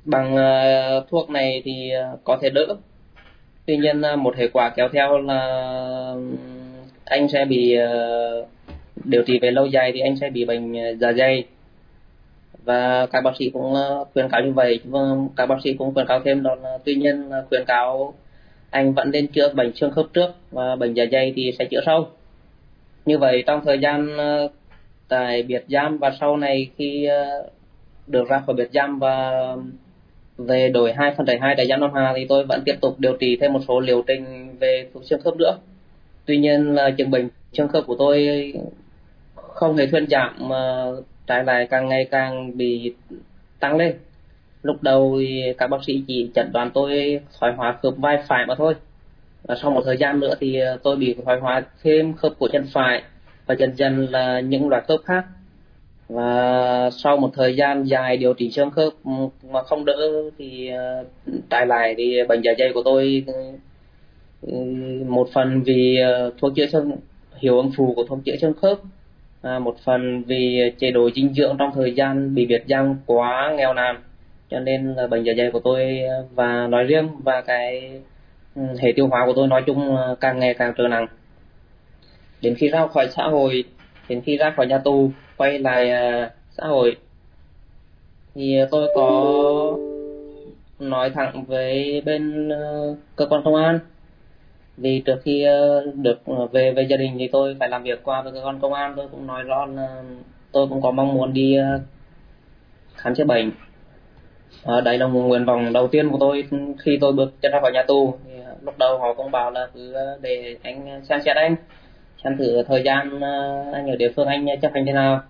bằng 0.06 0.36
ờ, 0.36 1.06
thuốc 1.10 1.30
này 1.30 1.62
thì 1.66 1.90
ờ, 1.90 2.18
có 2.24 2.38
thể 2.42 2.50
đỡ. 2.50 2.66
Tuy 3.66 3.78
nhiên 3.78 4.02
một 4.18 4.36
hệ 4.38 4.48
quả 4.48 4.70
kéo 4.76 4.90
theo 4.94 5.18
là 5.18 5.40
anh 7.06 7.28
sẽ 7.30 7.46
bị 7.46 7.78
điều 9.04 9.24
trị 9.24 9.40
về 9.40 9.52
lâu 9.52 9.66
dài 9.66 9.92
thì 9.92 10.00
anh 10.00 10.18
sẽ 10.18 10.30
bị 10.30 10.46
bệnh 10.46 10.74
dạ 11.00 11.14
dày. 11.14 11.44
Và 12.64 13.06
các 13.06 13.22
bác 13.22 13.32
sĩ 13.40 13.50
cũng 13.50 13.74
khuyên 14.14 14.30
cáo 14.30 14.42
như 14.42 14.52
vậy. 14.52 14.80
Vâng, 14.84 15.28
các 15.36 15.46
bác 15.46 15.56
sĩ 15.64 15.74
cũng 15.74 15.94
khuyên 15.94 16.08
cáo 16.08 16.20
thêm 16.26 16.44
đó 16.44 16.56
là 16.56 16.78
tuy 16.86 16.96
nhiên 16.96 17.30
khuyên 17.50 17.66
cáo 17.66 18.14
anh 18.70 18.94
vẫn 18.94 19.12
nên 19.12 19.28
chữa 19.28 19.54
bệnh 19.54 19.76
xương 19.76 19.92
khớp 19.92 20.06
trước 20.14 20.36
và 20.52 20.76
bệnh 20.76 20.94
dạ 20.94 21.06
dày 21.12 21.34
thì 21.36 21.52
sẽ 21.60 21.66
chữa 21.66 21.82
sau 21.86 22.10
như 23.06 23.18
vậy 23.18 23.44
trong 23.48 23.62
thời 23.66 23.80
gian 23.80 24.18
ờ, 24.18 24.48
tại 25.08 25.44
biệt 25.44 25.64
giam 25.68 25.98
và 25.98 26.12
sau 26.20 26.38
này 26.38 26.70
khi 26.78 27.06
ờ, 27.06 27.50
được 28.08 28.30
ra 28.30 28.44
khỏi 28.46 28.56
biệt 28.56 28.70
giam 28.74 29.00
và 29.00 29.32
về 30.38 30.70
đổi 30.70 30.94
2 30.94 31.14
phần 31.18 31.28
hai 31.42 31.56
trại 31.58 31.68
giam 31.68 31.80
Nam 31.80 31.92
Hà 31.94 32.14
thì 32.16 32.26
tôi 32.30 32.46
vẫn 32.46 32.62
tiếp 32.66 32.76
tục 32.82 32.96
điều 33.00 33.18
trị 33.18 33.38
thêm 33.42 33.54
một 33.54 33.60
số 33.68 33.80
liệu 33.80 34.04
trình 34.08 34.56
về 34.60 34.88
thuốc 34.94 35.04
xương 35.06 35.22
khớp 35.22 35.36
nữa. 35.36 35.58
Tuy 36.26 36.38
nhiên 36.38 36.76
là 36.76 36.92
chứng 36.92 37.12
bệnh 37.12 37.30
xương 37.54 37.68
khớp 37.68 37.84
của 37.88 37.96
tôi 38.00 38.28
không 39.36 39.78
hề 39.78 39.88
thuyên 39.88 40.08
giảm, 40.08 40.36
mà 40.40 40.86
trái 41.28 41.44
lại 41.44 41.68
càng 41.70 41.90
ngày 41.90 42.06
càng 42.12 42.58
bị 42.58 42.94
tăng 43.60 43.78
lên. 43.78 43.94
Lúc 44.64 44.84
đầu 44.84 45.18
thì 45.20 45.54
các 45.58 45.68
bác 45.68 45.84
sĩ 45.84 46.04
chỉ 46.08 46.30
chẩn 46.36 46.52
đoán 46.54 46.72
tôi 46.74 47.20
thoái 47.40 47.54
hóa 47.54 47.78
khớp 47.82 47.94
vai 47.98 48.18
phải 48.28 48.46
mà 48.46 48.56
thôi. 48.56 48.74
Và 49.44 49.56
sau 49.62 49.72
một 49.72 49.82
thời 49.86 49.98
gian 49.98 50.20
nữa 50.20 50.34
thì 50.40 50.60
ờ, 50.60 50.78
tôi 50.84 50.96
bị 50.96 51.16
thoái 51.26 51.40
hóa 51.40 51.64
thêm 51.84 52.14
khớp 52.14 52.40
của 52.40 52.48
chân 52.48 52.66
phải 52.74 53.04
và 53.46 53.56
dần 53.56 53.76
dần 53.76 54.08
là 54.12 54.40
những 54.40 54.70
loại 54.70 54.82
khớp 54.88 55.00
khác. 55.06 55.26
Và 56.10 56.90
sau 56.92 57.18
một 57.18 57.30
thời 57.34 57.56
gian 57.56 57.84
dài 57.84 58.18
điều 58.18 58.34
trị 58.34 58.52
xương 58.52 58.72
khớp 58.72 58.94
ừ, 59.06 59.12
mà 59.50 59.64
không 59.64 59.86
đỡ 59.86 59.96
thì 60.38 60.70
ờ, 60.70 61.06
uh, 61.28 61.34
trái 61.50 61.68
lại 61.68 61.96
thì 61.98 62.18
bệnh 62.30 62.42
dạ 62.42 62.52
dày 62.60 62.72
của 62.74 62.84
tôi 62.86 63.26
ừ, 64.42 64.54
một 65.08 65.30
phần 65.34 65.62
vì 65.62 65.98
ờ, 66.00 66.32
thuốc 66.42 66.56
chữa 66.56 66.66
xương 66.66 66.92
hiệu 67.36 67.58
ứng 67.58 67.72
phù 67.78 67.94
của 67.94 68.04
thuốc 68.04 68.20
chữa 68.26 68.36
xương 68.42 68.54
khớp 68.54 68.78
à, 69.42 69.60
một 69.60 69.76
phần 69.86 70.24
vì 70.24 70.72
chế 70.80 70.92
độ 70.92 71.10
dinh 71.16 71.34
dưỡng 71.34 71.56
trong 71.60 71.72
thời 71.76 71.94
gian 71.94 72.36
bị 72.36 72.46
biệt 72.46 72.64
giang 72.68 72.96
quá 73.06 73.54
nghèo 73.58 73.74
nàn. 73.74 74.02
Cho 74.50 74.60
nên 74.60 74.94
là 74.94 75.08
bệnh 75.08 75.24
dạ 75.24 75.34
dày 75.38 75.52
của 75.52 75.60
tôi 75.60 76.00
và 76.36 76.68
nói 76.68 76.84
riêng 76.84 77.10
và 77.24 77.42
cái 77.42 77.92
hệ 78.56 78.94
tiêu 78.96 79.08
hóa 79.08 79.26
của 79.26 79.34
tôi 79.36 79.48
nói 79.48 79.64
chung 79.66 79.98
càng 80.20 80.40
ngày 80.40 80.54
càng 80.54 80.74
trở 80.78 80.88
nặng. 80.88 81.08
Đến 82.42 82.56
khi 82.56 82.70
ra 82.70 82.88
khỏi 82.88 83.08
xã 83.16 83.24
hội 83.24 83.64
đến 84.10 84.22
khi 84.22 84.38
ra 84.38 84.54
khỏi 84.56 84.68
nhà 84.68 84.78
tù 84.78 85.12
quay 85.38 85.60
lại 85.60 85.92
à, 85.92 86.32
xã 86.52 86.68
hội 86.68 86.96
thì 88.36 88.58
tôi 88.72 88.90
có 88.96 89.78
nói 90.80 91.10
thẳng 91.10 91.44
với 91.48 92.02
bên 92.06 92.50
ờ, 92.50 92.96
cơ 93.16 93.26
quan 93.26 93.42
công 93.46 93.56
an. 93.56 93.80
Vì 94.78 95.02
trước 95.06 95.22
khi 95.24 95.44
ờ, 95.44 95.86
được 95.96 96.22
ờ, 96.26 96.46
về 96.46 96.72
về 96.72 96.84
gia 96.84 96.98
đình 96.98 97.16
thì 97.20 97.28
tôi 97.28 97.56
phải 97.60 97.70
làm 97.70 97.84
việc 97.84 98.04
qua 98.04 98.22
với 98.22 98.32
cơ 98.34 98.42
quan 98.46 98.60
công 98.60 98.74
an. 98.74 98.94
Tôi 98.98 99.08
cũng 99.12 99.28
nói 99.28 99.44
rõ 99.44 99.66
là 99.66 100.04
tôi 100.52 100.68
cũng 100.68 100.82
có 100.82 100.92
mong 100.92 101.14
muốn 101.14 101.34
đi 101.34 101.58
khám 102.96 103.16
chữa 103.16 103.26
bệnh. 103.26 103.52
À, 104.64 104.82
đây 104.82 104.98
là 104.98 105.08
một 105.08 105.22
nguyện 105.22 105.46
vọng 105.46 105.74
đầu 105.74 105.88
tiên 105.88 106.10
của 106.10 106.18
tôi 106.20 106.44
khi 106.80 106.98
tôi 107.02 107.14
bước 107.14 107.34
chân 107.42 107.52
ra 107.52 107.60
khỏi 107.62 107.72
nhà 107.72 107.84
tù. 107.84 108.18
Thì, 108.26 108.32
lúc 108.64 108.78
đầu 108.78 108.98
họ 109.00 109.14
cũng 109.14 109.32
bảo 109.32 109.52
là 109.52 109.68
cứ 109.74 109.96
để 110.22 110.56
anh 110.64 111.02
xem 111.04 111.22
xét 111.26 111.36
anh 111.36 111.56
xem 112.24 112.38
thử 112.38 112.64
thời 112.68 112.84
gian 112.84 113.18
uh, 113.18 113.74
anh 113.74 113.88
ở 113.90 113.96
địa 113.96 114.12
phương 114.16 114.28
anh 114.28 114.46
chấp 114.62 114.72
hành 114.74 114.86
thế 114.86 114.94
nào 114.94 115.22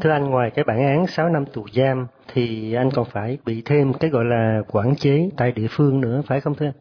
Thưa 0.00 0.10
anh, 0.10 0.30
ngoài 0.30 0.50
cái 0.50 0.64
bản 0.64 0.78
án 0.78 1.06
6 1.06 1.28
năm 1.28 1.44
tù 1.46 1.66
giam 1.72 2.06
thì 2.34 2.74
anh 2.74 2.90
còn 2.90 3.04
phải 3.04 3.38
bị 3.44 3.62
thêm 3.64 3.92
cái 3.92 4.10
gọi 4.10 4.24
là 4.24 4.62
quản 4.68 4.94
chế 4.96 5.28
tại 5.36 5.52
địa 5.52 5.66
phương 5.70 6.00
nữa, 6.00 6.22
phải 6.26 6.40
không 6.40 6.54
thưa 6.54 6.66
anh? 6.66 6.74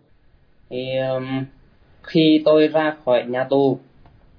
Thì 0.70 0.98
um, 0.98 1.46
khi 2.04 2.42
tôi 2.46 2.68
ra 2.68 2.96
khỏi 3.06 3.24
nhà 3.24 3.44
tù, 3.44 3.80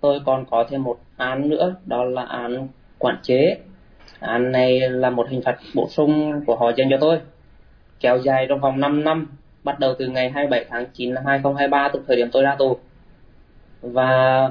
tôi 0.00 0.20
còn 0.26 0.44
có 0.50 0.64
thêm 0.70 0.82
một 0.82 0.98
án 1.16 1.48
nữa, 1.48 1.74
đó 1.86 2.04
là 2.04 2.24
án 2.24 2.68
quản 2.98 3.16
chế. 3.22 3.56
Án 4.20 4.52
này 4.52 4.80
là 4.80 5.10
một 5.10 5.28
hình 5.28 5.42
phạt 5.44 5.56
bổ 5.74 5.88
sung 5.88 6.40
của 6.46 6.56
họ 6.56 6.72
dành 6.76 6.88
cho 6.90 6.96
tôi, 7.00 7.18
kéo 8.00 8.18
dài 8.18 8.46
trong 8.48 8.60
vòng 8.60 8.80
5 8.80 9.04
năm, 9.04 9.26
bắt 9.64 9.78
đầu 9.78 9.94
từ 9.98 10.06
ngày 10.06 10.30
27 10.30 10.64
tháng 10.68 10.86
9 10.94 11.14
năm 11.14 11.24
2023, 11.26 11.88
từ 11.88 12.00
thời 12.06 12.16
điểm 12.16 12.28
tôi 12.32 12.42
ra 12.42 12.56
tù. 12.58 12.76
Và 13.82 14.50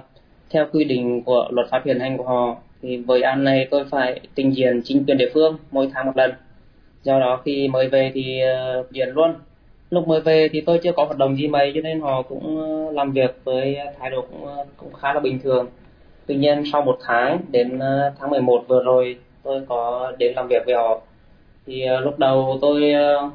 theo 0.49 0.65
quy 0.71 0.83
định 0.83 1.23
của 1.23 1.47
luật 1.51 1.67
pháp 1.71 1.85
hiện 1.85 1.99
hành 1.99 2.17
của 2.17 2.23
họ 2.23 2.55
thì 2.81 2.97
với 2.97 3.21
án 3.21 3.43
này 3.43 3.67
tôi 3.71 3.85
phải 3.91 4.19
trình 4.35 4.55
diện 4.55 4.81
chính 4.83 5.05
quyền 5.05 5.17
địa 5.17 5.29
phương 5.33 5.57
mỗi 5.71 5.89
tháng 5.93 6.05
một 6.05 6.17
lần. 6.17 6.31
Do 7.03 7.19
đó 7.19 7.41
khi 7.45 7.67
mới 7.67 7.87
về 7.87 8.11
thì 8.13 8.39
ờ, 8.39 8.79
uh, 8.79 8.91
diện 8.91 9.09
luôn. 9.09 9.33
Lúc 9.89 10.07
mới 10.07 10.21
về 10.21 10.49
thì 10.51 10.61
tôi 10.61 10.79
chưa 10.83 10.91
có 10.91 11.05
hoạt 11.05 11.17
động 11.17 11.37
gì 11.37 11.47
mấy 11.47 11.71
cho 11.75 11.81
nên 11.81 12.01
họ 12.01 12.21
cũng 12.21 12.57
ờ, 12.61 12.91
làm 12.91 13.11
việc 13.11 13.39
với 13.43 13.77
thái 13.99 14.09
độ 14.09 14.21
cũng 14.21 14.45
ờ, 14.45 14.65
cũng 14.77 14.93
khá 14.93 15.13
là 15.13 15.19
bình 15.19 15.39
thường. 15.43 15.67
Tuy 16.25 16.35
nhiên 16.35 16.63
sau 16.71 16.81
một 16.81 16.97
tháng 17.05 17.39
đến 17.51 17.79
tháng 18.19 18.29
11 18.29 18.63
vừa 18.67 18.83
rồi 18.83 19.17
tôi 19.43 19.61
có 19.69 20.11
đến 20.17 20.33
làm 20.35 20.47
việc 20.47 20.65
với 20.65 20.75
họ. 20.75 21.01
Thì 21.65 21.85
uh, 21.97 22.03
lúc 22.03 22.19
đầu 22.19 22.57
tôi 22.61 22.93
uh, 23.25 23.33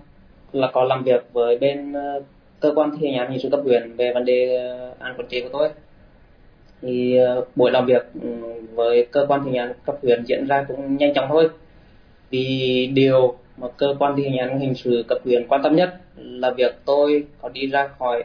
là 0.53 0.71
có 0.73 0.85
làm 0.85 1.05
việc 1.05 1.25
với 1.33 1.59
bên 1.59 1.93
ờ, 1.93 2.23
cơ 2.61 2.73
quan 2.75 2.91
thi 2.99 3.07
hành 3.07 3.19
án 3.19 3.31
hình 3.31 3.41
sự 3.41 3.49
cấp 3.51 3.61
huyện 3.65 3.97
về 3.97 4.13
vấn 4.13 4.25
đề 4.25 4.57
ờ, 4.57 4.87
an 4.87 4.95
án 4.99 5.15
quản 5.19 5.29
chế 5.29 5.41
của 5.41 5.49
tôi. 5.53 5.69
Thì 6.83 7.17
ờ, 7.17 7.45
buổi 7.57 7.71
làm 7.71 7.87
việc 7.87 8.03
ừ, 8.23 8.29
với 8.75 9.07
cơ 9.11 9.27
quan 9.29 9.45
thi 9.45 9.51
hành 9.57 9.69
án 9.69 9.77
cấp 9.87 9.97
huyện 10.03 10.25
diễn 10.25 10.47
ra 10.47 10.65
cũng 10.69 10.97
nhanh 10.97 11.15
chóng 11.15 11.27
thôi. 11.29 11.49
Vì 12.31 12.87
điều 12.95 13.35
mà 13.57 13.69
cơ 13.77 13.95
quan 13.99 14.17
thi 14.17 14.29
hành 14.29 14.49
án 14.49 14.59
hình 14.61 14.75
sự 14.75 15.05
cấp 15.09 15.19
huyện 15.25 15.47
quan 15.49 15.63
tâm 15.63 15.77
nhất 15.77 15.95
là 16.17 16.51
việc 16.51 16.77
tôi 16.85 17.25
có 17.43 17.49
đi 17.49 17.67
ra 17.67 17.89
khỏi 17.99 18.25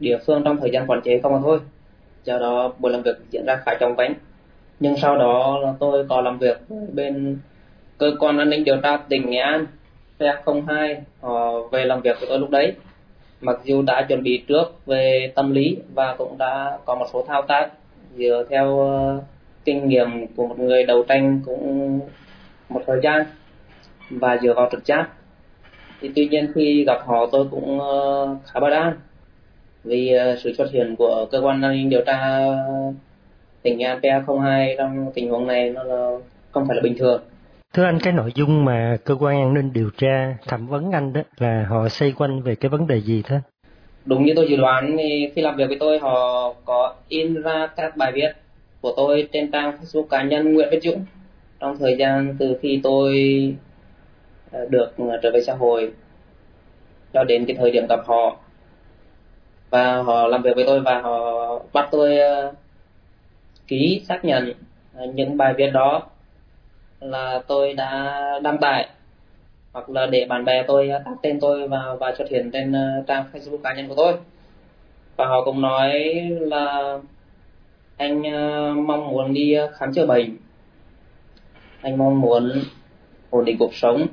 địa 0.00 0.18
phương 0.26 0.42
trong 0.44 0.56
thời 0.56 0.70
gian 0.70 0.86
quản 0.86 1.00
chế 1.04 1.20
không 1.22 1.32
mà 1.32 1.38
thôi. 1.42 1.58
Do 2.24 2.38
đó, 2.38 2.72
buổi 2.78 2.92
làm 2.92 3.02
việc 3.02 3.16
diễn 3.30 3.44
ra 3.46 3.62
khá 3.64 3.74
chóng 3.80 3.94
vánh. 3.96 4.14
Nhưng 4.80 4.96
sau 4.96 5.16
đó 5.16 5.58
là 5.58 5.74
tôi 5.80 6.06
có 6.08 6.20
làm 6.20 6.38
việc 6.38 6.60
với 6.68 6.78
bên 6.92 7.38
cơ 7.98 8.12
quan 8.20 8.38
an 8.38 8.50
ninh 8.50 8.64
điều 8.64 8.76
tra 8.82 8.96
tỉnh 8.96 9.30
nghệ 9.30 9.38
an. 9.38 9.66
PF02 10.18 10.96
họ 11.20 11.50
ờ, 11.50 11.68
về 11.72 11.84
làm 11.84 12.00
việc 12.00 12.16
với 12.20 12.28
tôi 12.28 12.38
lúc 12.38 12.50
đấy. 12.50 12.72
Mặc 13.40 13.60
dù 13.64 13.82
đã 13.82 14.06
chuẩn 14.08 14.22
bị 14.22 14.44
trước 14.48 14.86
về 14.86 15.32
tâm 15.34 15.52
lý 15.52 15.76
và 15.94 16.14
cũng 16.18 16.38
đã 16.38 16.78
có 16.84 16.94
một 16.94 17.06
số 17.12 17.24
thao 17.28 17.42
tác. 17.42 17.70
Dựa 18.16 18.36
ờ, 18.36 18.44
theo 18.50 18.68
uh, 18.68 19.24
kinh 19.64 19.88
nghiệm 19.88 20.26
của 20.36 20.46
một 20.46 20.58
người 20.58 20.84
đầu 20.84 21.04
tranh 21.08 21.40
cũng 21.46 22.00
một 22.68 22.82
thời 22.86 23.00
gian 23.02 23.26
và 24.10 24.38
dựa 24.42 24.54
vào 24.54 24.68
trực 24.72 24.86
giác 24.86 25.08
thì 26.00 26.10
tuy 26.16 26.26
nhiên 26.28 26.52
khi 26.54 26.84
gặp 26.84 27.00
họ 27.06 27.26
tôi 27.32 27.46
cũng 27.50 27.78
uh, 27.78 28.38
khá 28.44 28.60
bất 28.60 28.72
an 28.72 28.96
vì 29.84 30.16
uh, 30.16 30.38
sự 30.38 30.52
xuất 30.52 30.70
hiện 30.72 30.96
của 30.96 31.26
cơ 31.30 31.40
quan 31.40 31.62
an 31.62 31.72
ninh 31.72 31.90
điều 31.90 32.04
tra 32.06 32.46
tỉnh 33.62 33.82
An 33.82 34.00
PA02 34.00 34.76
trong 34.78 35.12
tình 35.14 35.30
huống 35.30 35.46
này 35.46 35.70
nó 35.70 35.82
là 35.82 36.10
không 36.50 36.66
phải 36.66 36.76
là 36.76 36.82
bình 36.82 36.98
thường. 36.98 37.22
Thưa 37.74 37.84
anh, 37.84 37.98
cái 38.02 38.12
nội 38.12 38.32
dung 38.34 38.64
mà 38.64 38.96
cơ 39.04 39.16
quan 39.20 39.42
an 39.42 39.54
ninh 39.54 39.72
điều 39.72 39.90
tra 39.98 40.36
thẩm 40.46 40.66
vấn 40.66 40.92
anh 40.92 41.12
đó 41.12 41.20
là 41.38 41.66
họ 41.68 41.88
xoay 41.88 42.12
quanh 42.12 42.42
về 42.42 42.54
cái 42.54 42.68
vấn 42.68 42.86
đề 42.86 43.00
gì 43.00 43.22
thế? 43.22 43.40
Đúng 44.04 44.24
như 44.24 44.32
tôi 44.36 44.46
dự 44.48 44.56
đoán 44.56 44.96
thì 44.98 45.30
khi 45.34 45.42
làm 45.42 45.56
việc 45.56 45.68
với 45.68 45.76
tôi 45.80 45.98
họ 45.98 46.52
có 46.64 46.94
in 47.08 47.42
ra 47.42 47.68
các 47.76 47.96
bài 47.96 48.12
viết 48.14 48.32
của 48.80 48.92
tôi 48.96 49.28
trên 49.32 49.50
trang 49.50 49.78
Facebook 49.82 50.06
cá 50.06 50.22
nhân 50.22 50.54
Nguyễn 50.54 50.68
Viết 50.70 50.82
Dũng. 50.82 51.04
Trong 51.60 51.78
thời 51.78 51.96
gian 51.96 52.36
từ 52.38 52.58
khi 52.62 52.80
tôi 52.82 53.14
ờ, 54.52 54.66
được 54.70 54.92
ờ, 54.98 55.18
trở 55.22 55.30
về 55.34 55.40
xã 55.40 55.54
hội 55.54 55.92
cho 57.12 57.24
đến 57.24 57.44
cái 57.46 57.56
thời 57.56 57.70
điểm 57.70 57.86
gặp 57.88 58.00
họ. 58.06 58.36
Và 59.70 60.02
họ 60.02 60.26
làm 60.26 60.42
việc 60.42 60.56
với 60.56 60.64
tôi 60.66 60.80
và 60.80 61.00
họ 61.00 61.58
bắt 61.72 61.88
tôi 61.90 62.18
ờ, 62.18 62.52
ký 63.66 64.02
xác 64.08 64.24
nhận 64.24 64.52
những 65.14 65.36
bài 65.36 65.54
viết 65.56 65.70
đó 65.70 66.02
là 67.10 67.42
tôi 67.46 67.72
đã 67.72 68.22
đăng 68.42 68.58
tải 68.58 68.88
hoặc 69.72 69.90
là 69.90 70.06
để 70.06 70.26
bạn 70.28 70.44
bè 70.44 70.62
tôi 70.66 70.88
à, 70.90 70.98
tag 71.04 71.14
tên 71.22 71.40
tôi 71.40 71.68
vào 71.68 71.96
và 71.96 72.14
xuất 72.18 72.28
hiện 72.28 72.50
trên 72.50 72.72
à, 72.72 73.02
trang 73.06 73.24
Facebook 73.32 73.58
cá 73.58 73.74
nhân 73.74 73.88
của 73.88 73.94
tôi. 73.96 74.14
Và 75.16 75.26
họ 75.26 75.44
cũng 75.44 75.60
nói 75.60 76.02
là 76.40 76.98
anh 77.96 78.26
à, 78.26 78.72
mong 78.76 79.08
muốn 79.08 79.34
đi 79.34 79.56
khám 79.72 79.92
chữa 79.92 80.06
bệnh. 80.06 80.36
Anh 81.80 81.98
mong 81.98 82.20
muốn 82.20 82.52
ổn 83.30 83.44
định 83.44 83.56
cuộc 83.58 83.74
sống 83.74 84.06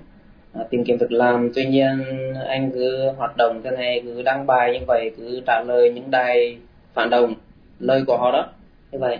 tìm 0.69 0.83
kiếm 0.83 0.97
việc 0.97 1.11
làm. 1.11 1.51
Tuy 1.55 1.65
nhiên, 1.65 2.03
anh 2.47 2.71
cứ 2.71 3.11
hoạt 3.17 3.37
động 3.37 3.61
thế 3.63 3.71
này, 3.71 4.01
cứ 4.03 4.21
đăng 4.21 4.47
bài 4.47 4.73
như 4.73 4.85
vậy, 4.87 5.11
cứ 5.17 5.41
trả 5.47 5.63
lời 5.67 5.91
những 5.95 6.11
đài 6.11 6.57
phản 6.93 7.09
động, 7.09 7.33
lời 7.79 8.03
của 8.07 8.17
họ 8.17 8.31
đó, 8.31 8.47
như 8.91 8.99
vậy 8.99 9.17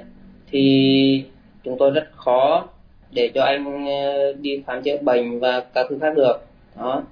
thì 0.52 1.26
chúng 1.64 1.78
tôi 1.80 1.92
rất 1.92 2.10
khó 2.16 2.68
để 3.14 3.32
cho 3.36 3.44
anh 3.44 3.86
ờ, 3.86 4.34
đi 4.34 4.64
khám 4.68 4.82
chữa 4.82 4.98
bệnh 5.02 5.40
và 5.40 5.60
các 5.74 5.88
thứ 5.90 5.98
khác 6.02 6.14
được. 6.16 6.34
Đó 6.78 7.04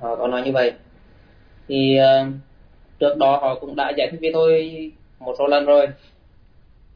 họ 0.00 0.16
có 0.16 0.26
nói 0.26 0.42
như 0.42 0.52
vậy. 0.52 0.72
Thì 1.68 1.98
uh, 2.00 2.28
trước 2.98 3.16
đó 3.16 3.36
họ 3.36 3.54
cũng 3.54 3.76
đã 3.76 3.92
giải 3.96 4.08
thích 4.10 4.18
với 4.20 4.30
tôi 4.32 4.72
một 5.20 5.34
số 5.38 5.46
lần 5.46 5.64
rồi. 5.64 5.86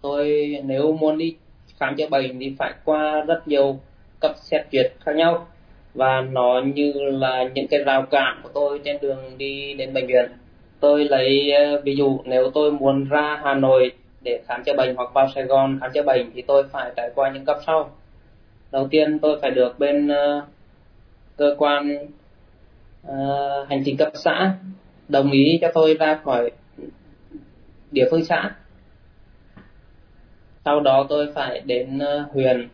Tôi 0.03 0.57
nếu 0.65 0.93
muốn 0.93 1.19
đi 1.19 1.37
khám 1.79 1.97
chữa 1.97 2.09
bệnh 2.09 2.39
thì 2.39 2.55
phải 2.59 2.73
qua 2.85 3.25
rất 3.27 3.49
nhiều 3.49 3.79
cấp 4.21 4.33
xét 4.37 4.67
duyệt 4.73 4.93
khác 5.01 5.17
nhau. 5.17 5.47
Và 5.95 6.21
nó 6.21 6.63
như 6.75 6.93
là 6.95 7.45
những 7.55 7.67
cái 7.69 7.81
rào 7.85 8.03
cản 8.03 8.41
của 8.43 8.49
tôi 8.55 8.81
trên 8.85 8.97
đường 9.01 9.39
đi 9.39 9.75
đến 9.75 9.95
bệnh 9.95 10.07
viện. 10.07 10.31
Tôi 10.81 11.05
lấy 11.05 11.53
ờ, 11.53 11.81
ví 11.81 11.97
dụ 11.97 12.19
nếu 12.25 12.51
tôi 12.55 12.73
muốn 12.73 13.09
ra 13.09 13.41
Hà 13.45 13.55
Nội 13.55 13.91
để 14.21 14.41
khám 14.49 14.65
chữa 14.65 14.75
bệnh 14.77 14.95
hoặc 14.97 15.11
vào 15.15 15.29
Sài 15.35 15.45
Gòn 15.45 15.79
khám 15.81 15.91
chữa 15.95 16.03
bệnh 16.03 16.31
thì 16.35 16.43
tôi 16.43 16.65
phải 16.73 16.91
trải 16.97 17.11
qua 17.15 17.31
những 17.31 17.45
cấp 17.45 17.59
sau 17.67 17.91
đầu 18.73 18.89
tiên 18.91 19.19
tôi 19.19 19.39
phải 19.43 19.51
được 19.51 19.79
bên 19.79 20.07
uh, 20.07 20.45
cơ 21.37 21.55
quan 21.59 22.07
uh, 23.07 23.69
hành 23.69 23.83
chính 23.85 23.97
cấp 23.97 24.09
xã 24.15 24.55
đồng 25.09 25.31
ý 25.31 25.59
cho 25.61 25.69
tôi 25.75 25.95
ra 25.95 26.21
khỏi 26.25 26.51
địa 27.91 28.05
phương 28.11 28.25
xã. 28.25 28.51
Sau 30.65 30.81
đó 30.81 31.07
tôi 31.09 31.33
phải 31.35 31.61
đến 31.61 31.99
uh, 31.99 32.33
huyện 32.33 32.69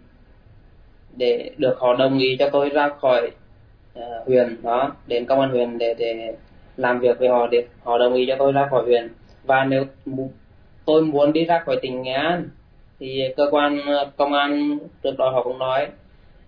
để 1.17 1.51
được 1.57 1.77
họ 1.79 1.95
đồng 1.95 2.19
ý 2.19 2.37
cho 2.39 2.49
tôi 2.53 2.69
ra 2.69 2.89
khỏi 3.01 3.31
uh, 3.99 4.27
huyện 4.27 4.63
đó 4.63 4.93
đến 5.07 5.27
công 5.27 5.41
an 5.41 5.51
huyện 5.51 5.79
để 5.79 5.95
để 5.99 6.35
làm 6.77 7.01
việc 7.01 7.19
với 7.19 7.29
họ 7.29 7.47
để 7.47 7.67
họ 7.83 7.99
đồng 7.99 8.15
ý 8.15 8.25
cho 8.29 8.37
tôi 8.39 8.53
ra 8.53 8.67
khỏi 8.71 8.85
huyện. 8.85 9.09
Và 9.45 9.65
nếu 9.65 9.85
tôi 10.85 11.03
muốn 11.03 11.33
đi 11.33 11.45
ra 11.45 11.63
khỏi 11.67 11.79
tỉnh 11.83 12.03
Nghệ 12.03 12.13
An 12.13 12.49
thì 13.01 13.23
cơ 13.37 13.49
quan 13.51 13.81
ờ, 13.87 14.11
công 14.17 14.33
an 14.33 14.79
trước 15.03 15.19
đó 15.19 15.31
họ 15.31 15.43
cũng 15.43 15.59
nói 15.59 15.87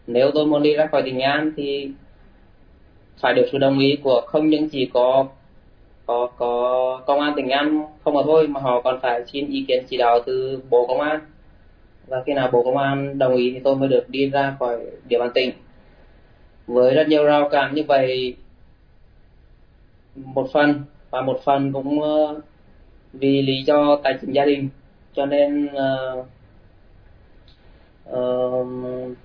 nếu 0.06 0.30
tôi 0.34 0.46
muốn 0.46 0.62
đi 0.62 0.74
ra 0.74 0.86
khỏi 0.86 1.02
tỉnh 1.02 1.20
An 1.20 1.52
thì 1.56 1.90
phải 3.20 3.34
được 3.34 3.46
sự 3.52 3.58
đồng 3.58 3.78
ý 3.78 3.96
của 4.02 4.20
không 4.26 4.48
những 4.48 4.68
chỉ 4.68 4.90
có 4.92 5.26
có 6.06 6.30
có 6.36 7.02
công 7.06 7.20
an 7.20 7.32
tỉnh 7.36 7.48
An 7.48 7.84
không 8.04 8.14
mà 8.14 8.20
thôi 8.24 8.46
mà 8.48 8.60
họ 8.60 8.80
còn 8.80 9.00
phải 9.00 9.22
xin 9.26 9.46
ý 9.46 9.64
kiến 9.68 9.84
chỉ 9.88 9.96
đạo 9.96 10.18
từ 10.26 10.62
bộ 10.70 10.86
công 10.86 11.00
an. 11.00 11.20
Và 12.06 12.22
khi 12.26 12.32
nào 12.32 12.50
bộ 12.52 12.62
công 12.62 12.76
an 12.76 13.18
đồng 13.18 13.36
ý 13.36 13.50
thì 13.54 13.60
tôi 13.64 13.76
mới 13.76 13.88
được 13.88 14.10
đi 14.10 14.30
ra 14.30 14.56
khỏi 14.58 14.78
địa 15.08 15.18
bàn 15.18 15.30
tỉnh. 15.34 15.50
Với 16.66 16.94
rất 16.94 17.08
nhiều 17.08 17.24
rào 17.24 17.48
cản 17.48 17.74
như 17.74 17.82
vậy 17.88 18.36
một 20.16 20.48
phần 20.52 20.82
và 21.10 21.20
một 21.20 21.40
phần 21.44 21.72
cũng 21.72 22.02
ờ, 22.02 22.40
vì 23.12 23.42
lý 23.42 23.62
do 23.66 24.00
tài 24.02 24.14
chính 24.20 24.32
gia 24.32 24.44
đình. 24.44 24.68
Cho 25.14 25.26
nên 25.26 25.66
uh, 25.66 26.26
uh, 28.12 28.66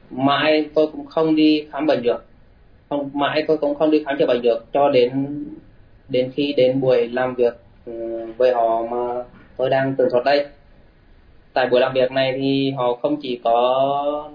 mãi 0.09 0.69
tôi 0.75 0.87
cũng 0.91 1.05
không 1.05 1.35
đi 1.35 1.67
khám 1.71 1.85
bệnh 1.85 2.01
được. 2.01 2.25
Không 2.89 3.09
mãi 3.13 3.43
tôi 3.47 3.57
cũng 3.57 3.75
không 3.75 3.91
đi 3.91 4.03
khám 4.05 4.17
chữa 4.19 4.25
bệnh 4.25 4.41
được 4.41 4.65
cho 4.73 4.89
đến 4.89 5.45
đến 6.09 6.31
khi 6.35 6.53
đến 6.57 6.81
buổi 6.81 7.07
làm 7.07 7.35
việc 7.35 7.53
ừ, 7.85 8.25
với 8.37 8.53
họ 8.53 8.81
mà 8.91 9.23
tôi 9.57 9.69
đang 9.69 9.95
tường 9.95 10.09
thuật 10.11 10.25
đây. 10.25 10.45
Tại 11.53 11.67
buổi 11.71 11.79
làm 11.79 11.93
việc 11.93 12.11
này 12.11 12.33
thì 12.37 12.71
họ 12.71 12.93
không 13.01 13.17
chỉ 13.21 13.39
có 13.43 14.29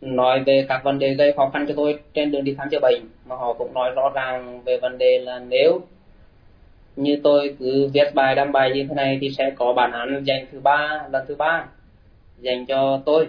nói 0.00 0.42
về 0.46 0.66
các 0.68 0.84
vấn 0.84 0.98
đề 0.98 1.14
gây 1.14 1.32
khó 1.32 1.50
khăn 1.52 1.64
cho 1.68 1.74
tôi 1.76 1.98
trên 2.14 2.30
đường 2.30 2.44
đi 2.44 2.54
khám 2.58 2.68
chữa 2.70 2.80
bệnh 2.82 3.02
mà 3.26 3.36
họ 3.36 3.52
cũng 3.52 3.74
nói 3.74 3.90
rõ 3.96 4.10
ràng 4.14 4.62
về 4.64 4.78
vấn 4.82 4.98
đề 4.98 5.18
là 5.18 5.38
nếu 5.38 5.80
như 6.96 7.20
tôi 7.22 7.56
cứ 7.58 7.90
viết 7.92 8.14
bài 8.14 8.34
đăng 8.34 8.52
bài 8.52 8.70
như 8.74 8.86
thế 8.88 8.94
này 8.94 9.18
thì 9.20 9.30
sẽ 9.30 9.50
có 9.56 9.72
bản 9.72 9.92
án 9.92 10.24
dành 10.24 10.46
thứ 10.52 10.60
ba 10.60 11.04
lần 11.12 11.24
thứ 11.28 11.34
ba 11.34 11.66
dành 12.42 12.66
cho 12.66 13.00
tôi. 13.06 13.28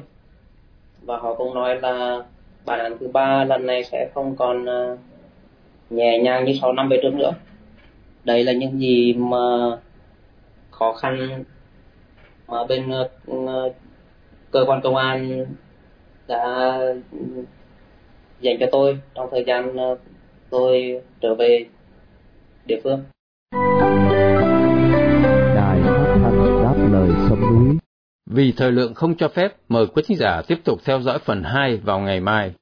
Và 1.01 1.17
họ 1.17 1.33
cũng 1.33 1.53
nói 1.53 1.81
là 1.81 2.23
bản 2.65 2.79
án 2.79 2.97
thứ 2.99 3.07
ba 3.07 3.43
lần 3.43 3.65
này 3.65 3.83
sẽ 3.83 4.09
không 4.13 4.35
còn 4.35 4.65
à, 4.69 4.97
nhẹ 5.89 6.19
nhàng 6.19 6.45
như 6.45 6.53
6 6.61 6.73
năm 6.73 6.89
về 6.89 6.99
trước 7.03 7.13
nữa. 7.13 7.31
Đây 8.23 8.43
là 8.43 8.53
những 8.53 8.79
gì 8.79 9.13
mà 9.13 9.37
khó 10.71 10.93
khăn 10.93 11.43
mà 12.47 12.63
bên 12.63 12.91
à, 12.91 12.99
à, 13.27 13.59
cơ 14.51 14.65
quan 14.67 14.81
công 14.81 14.95
an 14.95 15.45
đã 16.27 16.77
dành 18.41 18.57
cho 18.59 18.65
tôi 18.71 18.99
trong 19.15 19.29
thời 19.31 19.43
gian 19.43 19.75
tôi 20.49 21.01
trở 21.21 21.35
về 21.35 21.65
địa 22.65 22.79
phương. 22.83 23.03
Vì 28.35 28.53
thời 28.57 28.71
lượng 28.71 28.93
không 28.93 29.15
cho 29.15 29.27
phép, 29.27 29.53
mời 29.69 29.85
quý 29.87 30.03
thính 30.07 30.17
giả 30.17 30.41
tiếp 30.47 30.57
tục 30.63 30.79
theo 30.85 31.01
dõi 31.01 31.19
phần 31.19 31.43
2 31.43 31.77
vào 31.77 31.99
ngày 31.99 32.19
mai. 32.19 32.53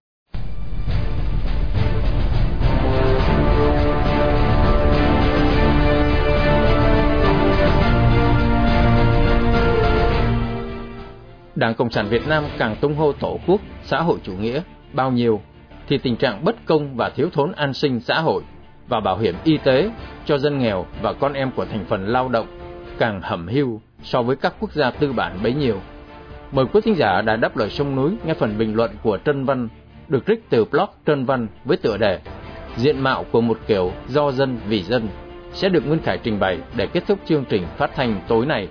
Đảng 11.56 11.76
Cộng 11.76 11.90
sản 11.90 12.08
Việt 12.10 12.28
Nam 12.28 12.44
càng 12.58 12.76
tung 12.82 12.96
hô 12.96 13.12
tổ 13.12 13.40
quốc, 13.48 13.62
xã 13.84 14.02
hội 14.02 14.18
chủ 14.24 14.34
nghĩa 14.34 14.62
bao 14.94 15.12
nhiêu, 15.12 15.42
thì 15.88 15.98
tình 15.98 16.16
trạng 16.16 16.46
bất 16.46 16.56
công 16.66 16.96
và 16.96 17.10
thiếu 17.10 17.30
thốn 17.34 17.52
an 17.52 17.74
sinh 17.74 18.00
xã 18.00 18.22
hội 18.22 18.44
và 18.88 19.00
bảo 19.00 19.18
hiểm 19.18 19.36
y 19.44 19.58
tế 19.58 19.92
cho 20.26 20.38
dân 20.38 20.60
nghèo 20.60 20.86
và 21.02 21.14
con 21.14 21.34
em 21.34 21.52
của 21.56 21.66
thành 21.66 21.86
phần 21.90 22.08
lao 22.08 22.30
động 22.30 22.48
càng 23.00 23.22
hẩm 23.22 23.48
hưu 23.48 23.82
so 24.04 24.22
với 24.22 24.36
các 24.36 24.54
quốc 24.60 24.74
gia 24.74 24.92
tư 24.92 25.14
bản 25.14 25.44
bấy 25.44 25.54
nhiêu. 25.54 25.76
Mời 26.52 26.66
quý 26.74 26.82
thính 26.82 26.96
giả 26.96 27.22
đã 27.22 27.36
đáp 27.36 27.58
lời 27.58 27.70
sông 27.70 27.96
núi 27.96 28.12
nghe 28.24 28.34
phần 28.34 28.58
bình 28.58 28.76
luận 28.76 28.92
của 29.04 29.18
Trân 29.26 29.46
Văn 29.46 29.68
được 30.08 30.24
trích 30.28 30.50
từ 30.50 30.66
blog 30.66 30.90
Trân 31.08 31.26
Văn 31.26 31.48
với 31.66 31.78
tựa 31.78 31.98
đề 31.98 32.20
Diện 32.78 33.00
mạo 33.00 33.26
của 33.32 33.42
một 33.42 33.58
kiểu 33.68 33.92
do 34.08 34.32
dân 34.32 34.60
vì 34.68 34.84
dân 34.84 35.08
sẽ 35.54 35.70
được 35.70 35.88
Nguyên 35.88 36.02
Khải 36.02 36.18
trình 36.18 36.40
bày 36.40 36.58
để 36.76 36.88
kết 36.88 37.04
thúc 37.08 37.20
chương 37.26 37.46
trình 37.50 37.64
phát 37.78 37.92
thanh 37.96 38.22
tối 38.28 38.46
nay. 38.46 38.68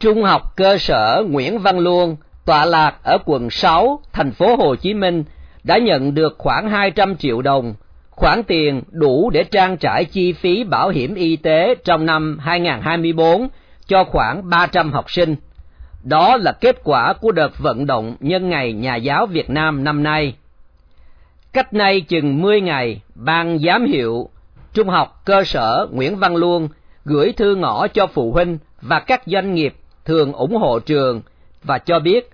Trung 0.00 0.22
học 0.22 0.56
cơ 0.56 0.78
sở 0.78 1.24
Nguyễn 1.28 1.58
Văn 1.58 1.78
Luông 1.78 2.16
tọa 2.44 2.64
lạc 2.64 2.94
ở 3.02 3.18
quận 3.24 3.50
6, 3.50 4.00
thành 4.12 4.32
phố 4.32 4.56
Hồ 4.56 4.76
Chí 4.76 4.94
Minh, 4.94 5.24
đã 5.64 5.78
nhận 5.78 6.14
được 6.14 6.34
khoảng 6.38 6.70
200 6.70 7.16
triệu 7.16 7.42
đồng, 7.42 7.74
khoản 8.18 8.42
tiền 8.42 8.82
đủ 8.90 9.30
để 9.30 9.44
trang 9.44 9.76
trải 9.76 10.04
chi 10.04 10.32
phí 10.32 10.64
bảo 10.64 10.88
hiểm 10.88 11.14
y 11.14 11.36
tế 11.36 11.74
trong 11.84 12.06
năm 12.06 12.38
2024 12.40 13.48
cho 13.86 14.04
khoảng 14.04 14.50
300 14.50 14.92
học 14.92 15.10
sinh. 15.10 15.36
Đó 16.04 16.36
là 16.36 16.52
kết 16.52 16.76
quả 16.84 17.12
của 17.12 17.32
đợt 17.32 17.58
vận 17.58 17.86
động 17.86 18.16
nhân 18.20 18.48
ngày 18.48 18.72
Nhà 18.72 18.96
giáo 18.96 19.26
Việt 19.26 19.50
Nam 19.50 19.84
năm 19.84 20.02
nay. 20.02 20.34
Cách 21.52 21.74
nay 21.74 22.00
chừng 22.00 22.42
10 22.42 22.60
ngày, 22.60 23.00
ban 23.14 23.58
giám 23.58 23.86
hiệu 23.86 24.28
Trung 24.72 24.88
học 24.88 25.22
cơ 25.24 25.44
sở 25.44 25.86
Nguyễn 25.92 26.16
Văn 26.16 26.36
Luông 26.36 26.68
gửi 27.04 27.32
thư 27.32 27.54
ngõ 27.54 27.86
cho 27.86 28.06
phụ 28.06 28.32
huynh 28.32 28.58
và 28.80 29.00
các 29.00 29.22
doanh 29.26 29.54
nghiệp 29.54 29.74
thường 30.04 30.32
ủng 30.32 30.56
hộ 30.56 30.78
trường 30.78 31.20
và 31.64 31.78
cho 31.78 31.98
biết 31.98 32.30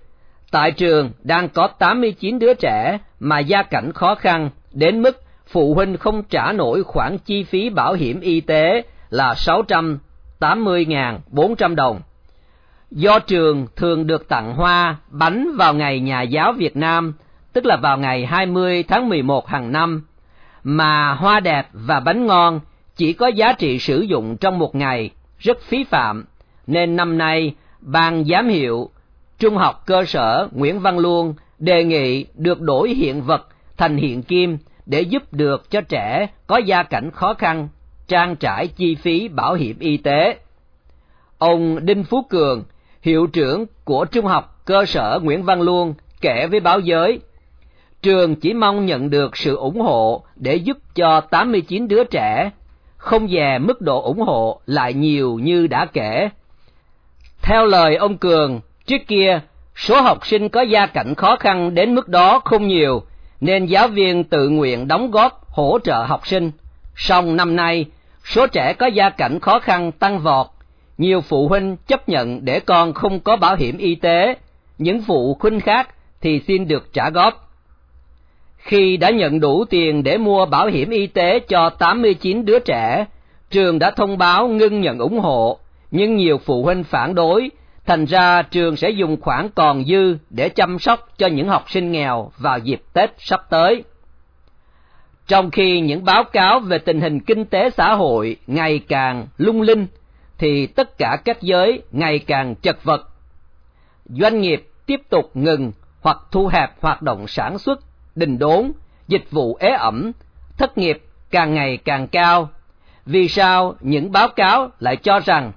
Tại 0.51 0.71
trường 0.71 1.11
đang 1.23 1.49
có 1.49 1.67
89 1.67 2.39
đứa 2.39 2.53
trẻ 2.53 2.97
mà 3.19 3.39
gia 3.39 3.63
cảnh 3.63 3.91
khó 3.93 4.15
khăn 4.15 4.49
đến 4.71 5.01
mức 5.01 5.24
phụ 5.47 5.73
huynh 5.73 5.97
không 5.97 6.23
trả 6.23 6.51
nổi 6.51 6.83
khoản 6.83 7.17
chi 7.17 7.43
phí 7.43 7.69
bảo 7.69 7.93
hiểm 7.93 8.19
y 8.19 8.41
tế 8.41 8.81
là 9.09 9.33
680.400 9.33 11.75
đồng. 11.75 12.01
Do 12.91 13.19
trường 13.19 13.67
thường 13.75 14.07
được 14.07 14.27
tặng 14.27 14.55
hoa, 14.55 14.95
bánh 15.09 15.55
vào 15.57 15.73
ngày 15.73 15.99
Nhà 15.99 16.21
giáo 16.21 16.53
Việt 16.53 16.77
Nam, 16.77 17.13
tức 17.53 17.65
là 17.65 17.77
vào 17.77 17.97
ngày 17.97 18.25
20 18.25 18.83
tháng 18.83 19.09
11 19.09 19.47
hàng 19.47 19.71
năm, 19.71 20.03
mà 20.63 21.13
hoa 21.13 21.39
đẹp 21.39 21.67
và 21.73 21.99
bánh 21.99 22.25
ngon 22.25 22.59
chỉ 22.95 23.13
có 23.13 23.27
giá 23.27 23.53
trị 23.53 23.79
sử 23.79 24.01
dụng 24.01 24.37
trong 24.37 24.59
một 24.59 24.75
ngày, 24.75 25.09
rất 25.39 25.61
phí 25.61 25.83
phạm, 25.83 26.25
nên 26.67 26.95
năm 26.95 27.17
nay 27.17 27.53
ban 27.79 28.25
giám 28.25 28.47
hiệu 28.47 28.89
Trung 29.39 29.57
học 29.57 29.83
cơ 29.85 30.05
sở 30.05 30.47
Nguyễn 30.51 30.79
Văn 30.79 30.99
Luông 30.99 31.33
đề 31.59 31.83
nghị 31.83 32.25
được 32.35 32.61
đổi 32.61 32.89
hiện 32.89 33.21
vật 33.21 33.47
thành 33.77 33.97
hiện 33.97 34.23
kim 34.23 34.57
để 34.85 35.01
giúp 35.01 35.23
được 35.33 35.71
cho 35.71 35.81
trẻ 35.81 36.27
có 36.47 36.57
gia 36.57 36.83
cảnh 36.83 37.11
khó 37.11 37.33
khăn 37.33 37.67
trang 38.07 38.35
trải 38.35 38.67
chi 38.67 38.95
phí 38.95 39.27
bảo 39.27 39.53
hiểm 39.53 39.79
y 39.79 39.97
tế. 39.97 40.37
Ông 41.37 41.85
Đinh 41.85 42.03
Phú 42.03 42.21
Cường, 42.29 42.63
hiệu 43.01 43.27
trưởng 43.27 43.65
của 43.83 44.05
Trung 44.05 44.25
học 44.25 44.61
cơ 44.65 44.85
sở 44.85 45.19
Nguyễn 45.23 45.43
Văn 45.43 45.61
Luông 45.61 45.93
kể 46.21 46.47
với 46.47 46.59
báo 46.59 46.79
giới, 46.79 47.19
trường 48.01 48.35
chỉ 48.35 48.53
mong 48.53 48.85
nhận 48.85 49.09
được 49.09 49.37
sự 49.37 49.55
ủng 49.55 49.81
hộ 49.81 50.23
để 50.35 50.55
giúp 50.55 50.77
cho 50.95 51.21
89 51.21 51.87
đứa 51.87 52.03
trẻ, 52.03 52.51
không 52.97 53.27
dè 53.27 53.57
mức 53.57 53.81
độ 53.81 54.01
ủng 54.01 54.19
hộ 54.21 54.59
lại 54.65 54.93
nhiều 54.93 55.39
như 55.39 55.67
đã 55.67 55.85
kể 55.85 56.29
Theo 57.41 57.65
lời 57.65 57.95
ông 57.95 58.17
Cường, 58.17 58.59
trước 58.85 59.01
kia, 59.07 59.39
số 59.75 60.01
học 60.01 60.27
sinh 60.27 60.49
có 60.49 60.61
gia 60.61 60.85
cảnh 60.85 61.15
khó 61.15 61.35
khăn 61.35 61.75
đến 61.75 61.95
mức 61.95 62.07
đó 62.07 62.41
không 62.45 62.67
nhiều, 62.67 63.03
nên 63.41 63.65
giáo 63.65 63.87
viên 63.87 64.23
tự 64.23 64.49
nguyện 64.49 64.87
đóng 64.87 65.11
góp 65.11 65.49
hỗ 65.49 65.79
trợ 65.83 66.03
học 66.03 66.27
sinh. 66.27 66.51
Song 66.95 67.35
năm 67.35 67.55
nay, 67.55 67.85
số 68.25 68.47
trẻ 68.47 68.73
có 68.73 68.87
gia 68.87 69.09
cảnh 69.09 69.39
khó 69.39 69.59
khăn 69.59 69.91
tăng 69.91 70.19
vọt, 70.19 70.47
nhiều 70.97 71.21
phụ 71.21 71.47
huynh 71.47 71.77
chấp 71.87 72.09
nhận 72.09 72.45
để 72.45 72.59
con 72.59 72.93
không 72.93 73.19
có 73.19 73.35
bảo 73.35 73.55
hiểm 73.55 73.77
y 73.77 73.95
tế, 73.95 74.35
những 74.77 75.01
phụ 75.01 75.37
huynh 75.39 75.59
khác 75.59 75.89
thì 76.21 76.41
xin 76.47 76.67
được 76.67 76.93
trả 76.93 77.09
góp. 77.09 77.51
Khi 78.57 78.97
đã 78.97 79.09
nhận 79.09 79.39
đủ 79.39 79.65
tiền 79.69 80.03
để 80.03 80.17
mua 80.17 80.45
bảo 80.45 80.67
hiểm 80.67 80.89
y 80.89 81.07
tế 81.07 81.39
cho 81.39 81.69
89 81.69 82.45
đứa 82.45 82.59
trẻ, 82.59 83.05
trường 83.49 83.79
đã 83.79 83.91
thông 83.91 84.17
báo 84.17 84.47
ngưng 84.47 84.81
nhận 84.81 84.97
ủng 84.97 85.19
hộ, 85.19 85.59
nhưng 85.91 86.15
nhiều 86.15 86.37
phụ 86.37 86.63
huynh 86.63 86.83
phản 86.83 87.15
đối, 87.15 87.51
thành 87.85 88.05
ra 88.05 88.41
trường 88.41 88.75
sẽ 88.75 88.89
dùng 88.89 89.21
khoản 89.21 89.49
còn 89.55 89.85
dư 89.85 90.17
để 90.29 90.49
chăm 90.49 90.79
sóc 90.79 91.09
cho 91.17 91.27
những 91.27 91.47
học 91.47 91.65
sinh 91.69 91.91
nghèo 91.91 92.31
vào 92.37 92.59
dịp 92.59 92.81
Tết 92.93 93.09
sắp 93.17 93.41
tới. 93.49 93.83
Trong 95.27 95.51
khi 95.51 95.79
những 95.79 96.05
báo 96.05 96.23
cáo 96.23 96.59
về 96.59 96.77
tình 96.77 97.01
hình 97.01 97.19
kinh 97.19 97.45
tế 97.45 97.69
xã 97.69 97.93
hội 97.93 98.35
ngày 98.47 98.79
càng 98.79 99.27
lung 99.37 99.61
linh, 99.61 99.87
thì 100.37 100.67
tất 100.67 100.97
cả 100.97 101.17
các 101.25 101.41
giới 101.41 101.81
ngày 101.91 102.19
càng 102.19 102.55
chật 102.55 102.83
vật. 102.83 103.09
Doanh 104.05 104.41
nghiệp 104.41 104.67
tiếp 104.85 105.01
tục 105.09 105.31
ngừng 105.33 105.71
hoặc 106.01 106.17
thu 106.31 106.47
hẹp 106.47 106.69
hoạt 106.81 107.01
động 107.01 107.27
sản 107.27 107.57
xuất, 107.57 107.79
đình 108.15 108.37
đốn, 108.39 108.71
dịch 109.07 109.31
vụ 109.31 109.57
ế 109.59 109.69
ẩm, 109.71 110.11
thất 110.57 110.77
nghiệp 110.77 111.01
càng 111.31 111.53
ngày 111.53 111.77
càng 111.77 112.07
cao. 112.07 112.49
Vì 113.05 113.27
sao 113.27 113.75
những 113.79 114.11
báo 114.11 114.27
cáo 114.27 114.69
lại 114.79 114.95
cho 114.95 115.19
rằng 115.19 115.51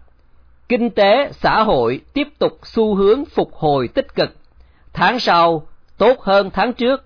kinh 0.69 0.91
tế 0.91 1.33
xã 1.33 1.63
hội 1.63 2.01
tiếp 2.13 2.29
tục 2.39 2.59
xu 2.63 2.95
hướng 2.95 3.25
phục 3.25 3.55
hồi 3.55 3.89
tích 3.89 4.15
cực, 4.15 4.37
tháng 4.93 5.19
sau 5.21 5.63
tốt 5.99 6.21
hơn 6.21 6.51
tháng 6.51 6.73
trước, 6.73 7.05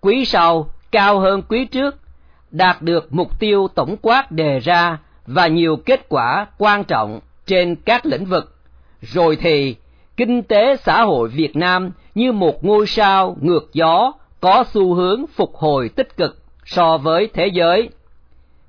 quý 0.00 0.24
sau 0.24 0.70
cao 0.92 1.20
hơn 1.20 1.42
quý 1.48 1.64
trước, 1.64 1.96
đạt 2.50 2.82
được 2.82 3.12
mục 3.12 3.38
tiêu 3.40 3.68
tổng 3.74 3.96
quát 4.02 4.32
đề 4.32 4.58
ra 4.58 4.98
và 5.26 5.46
nhiều 5.46 5.76
kết 5.76 6.08
quả 6.08 6.46
quan 6.58 6.84
trọng 6.84 7.20
trên 7.46 7.76
các 7.76 8.06
lĩnh 8.06 8.24
vực, 8.24 8.56
rồi 9.00 9.36
thì 9.36 9.76
kinh 10.16 10.42
tế 10.42 10.76
xã 10.76 11.02
hội 11.02 11.28
Việt 11.28 11.56
Nam 11.56 11.90
như 12.14 12.32
một 12.32 12.64
ngôi 12.64 12.86
sao 12.86 13.36
ngược 13.40 13.70
gió 13.72 14.12
có 14.40 14.64
xu 14.72 14.94
hướng 14.94 15.26
phục 15.26 15.56
hồi 15.56 15.88
tích 15.88 16.16
cực 16.16 16.42
so 16.64 16.98
với 16.98 17.28
thế 17.34 17.46
giới. 17.46 17.88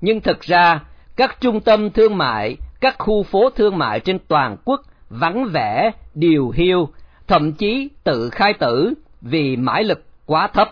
Nhưng 0.00 0.20
thực 0.20 0.40
ra, 0.40 0.80
các 1.16 1.40
trung 1.40 1.60
tâm 1.60 1.90
thương 1.90 2.18
mại, 2.18 2.56
các 2.80 2.94
khu 2.98 3.22
phố 3.22 3.50
thương 3.50 3.78
mại 3.78 4.00
trên 4.00 4.18
toàn 4.28 4.56
quốc 4.64 4.80
vắng 5.10 5.44
vẻ, 5.52 5.90
điều 6.14 6.50
hiu, 6.50 6.88
thậm 7.26 7.52
chí 7.52 7.88
tự 8.04 8.30
khai 8.30 8.54
tử 8.54 8.94
vì 9.20 9.56
mãi 9.56 9.84
lực 9.84 10.04
quá 10.26 10.48
thấp. 10.48 10.70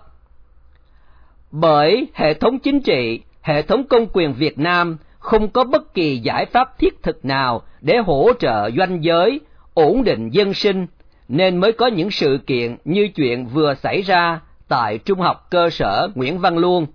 Bởi 1.51 2.09
hệ 2.15 2.35
thống 2.35 2.59
chính 2.59 2.81
trị, 2.81 3.21
hệ 3.43 3.63
thống 3.63 3.85
công 3.85 4.07
quyền 4.13 4.33
Việt 4.33 4.59
Nam 4.59 4.97
không 5.19 5.49
có 5.49 5.65
bất 5.65 5.95
kỳ 5.95 6.19
giải 6.19 6.47
pháp 6.47 6.79
thiết 6.79 7.03
thực 7.03 7.25
nào 7.25 7.63
để 7.81 7.97
hỗ 7.99 8.33
trợ 8.39 8.71
doanh 8.71 9.05
giới, 9.05 9.41
ổn 9.75 10.05
định 10.05 10.31
dân 10.31 10.55
sinh, 10.55 10.87
nên 11.29 11.57
mới 11.57 11.73
có 11.73 11.87
những 11.87 12.11
sự 12.11 12.39
kiện 12.47 12.77
như 12.85 13.09
chuyện 13.15 13.47
vừa 13.47 13.75
xảy 13.75 14.03
ra 14.03 14.41
tại 14.69 14.99
Trung 14.99 15.21
học 15.21 15.47
cơ 15.51 15.71
sở 15.71 16.09
Nguyễn 16.15 16.39
Văn 16.39 16.59
Luông. 16.59 16.87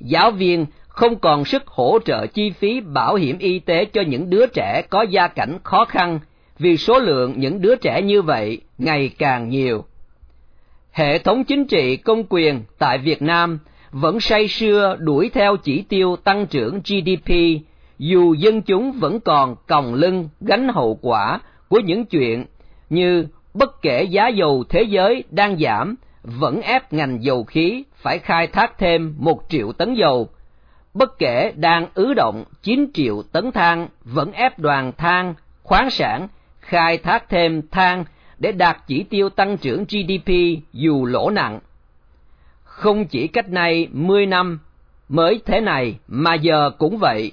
Giáo 0.00 0.30
viên 0.30 0.66
không 0.92 1.18
còn 1.18 1.44
sức 1.44 1.66
hỗ 1.66 1.98
trợ 2.04 2.26
chi 2.26 2.50
phí 2.50 2.80
bảo 2.80 3.14
hiểm 3.14 3.38
y 3.38 3.58
tế 3.58 3.84
cho 3.84 4.02
những 4.02 4.30
đứa 4.30 4.46
trẻ 4.46 4.82
có 4.90 5.02
gia 5.02 5.28
cảnh 5.28 5.58
khó 5.62 5.84
khăn 5.84 6.20
vì 6.58 6.76
số 6.76 6.98
lượng 6.98 7.34
những 7.36 7.60
đứa 7.60 7.76
trẻ 7.76 8.02
như 8.02 8.22
vậy 8.22 8.60
ngày 8.78 9.10
càng 9.18 9.48
nhiều. 9.48 9.84
Hệ 10.92 11.18
thống 11.18 11.44
chính 11.44 11.66
trị 11.66 11.96
công 11.96 12.24
quyền 12.28 12.62
tại 12.78 12.98
Việt 12.98 13.22
Nam 13.22 13.58
vẫn 13.90 14.20
say 14.20 14.48
sưa 14.48 14.96
đuổi 14.98 15.30
theo 15.34 15.56
chỉ 15.56 15.82
tiêu 15.88 16.16
tăng 16.16 16.46
trưởng 16.46 16.80
GDP, 16.80 17.34
dù 17.98 18.34
dân 18.34 18.62
chúng 18.62 18.92
vẫn 18.92 19.20
còn 19.20 19.56
còng 19.68 19.94
lưng 19.94 20.28
gánh 20.40 20.68
hậu 20.68 20.98
quả 21.02 21.40
của 21.68 21.78
những 21.78 22.04
chuyện 22.04 22.44
như 22.90 23.26
bất 23.54 23.82
kể 23.82 24.02
giá 24.02 24.28
dầu 24.28 24.64
thế 24.68 24.82
giới 24.82 25.24
đang 25.30 25.58
giảm, 25.58 25.94
vẫn 26.22 26.60
ép 26.60 26.92
ngành 26.92 27.18
dầu 27.22 27.44
khí 27.44 27.84
phải 27.94 28.18
khai 28.18 28.46
thác 28.46 28.78
thêm 28.78 29.14
một 29.18 29.40
triệu 29.48 29.72
tấn 29.72 29.94
dầu. 29.94 30.28
Bất 30.94 31.18
kể 31.18 31.52
đang 31.56 31.86
ứ 31.94 32.14
động 32.14 32.44
9 32.62 32.90
triệu 32.94 33.22
tấn 33.32 33.52
than, 33.52 33.88
vẫn 34.04 34.32
ép 34.32 34.58
đoàn 34.58 34.92
than, 34.98 35.34
khoáng 35.62 35.90
sản, 35.90 36.28
khai 36.60 36.98
thác 36.98 37.28
thêm 37.28 37.62
than 37.70 38.04
để 38.38 38.52
đạt 38.52 38.76
chỉ 38.86 39.02
tiêu 39.02 39.28
tăng 39.28 39.56
trưởng 39.56 39.84
GDP 39.84 40.32
dù 40.72 41.04
lỗ 41.04 41.30
nặng. 41.30 41.60
Không 42.62 43.04
chỉ 43.06 43.26
cách 43.26 43.48
nay 43.48 43.88
10 43.92 44.26
năm 44.26 44.58
mới 45.08 45.40
thế 45.46 45.60
này 45.60 45.98
mà 46.08 46.34
giờ 46.34 46.70
cũng 46.78 46.98
vậy. 46.98 47.32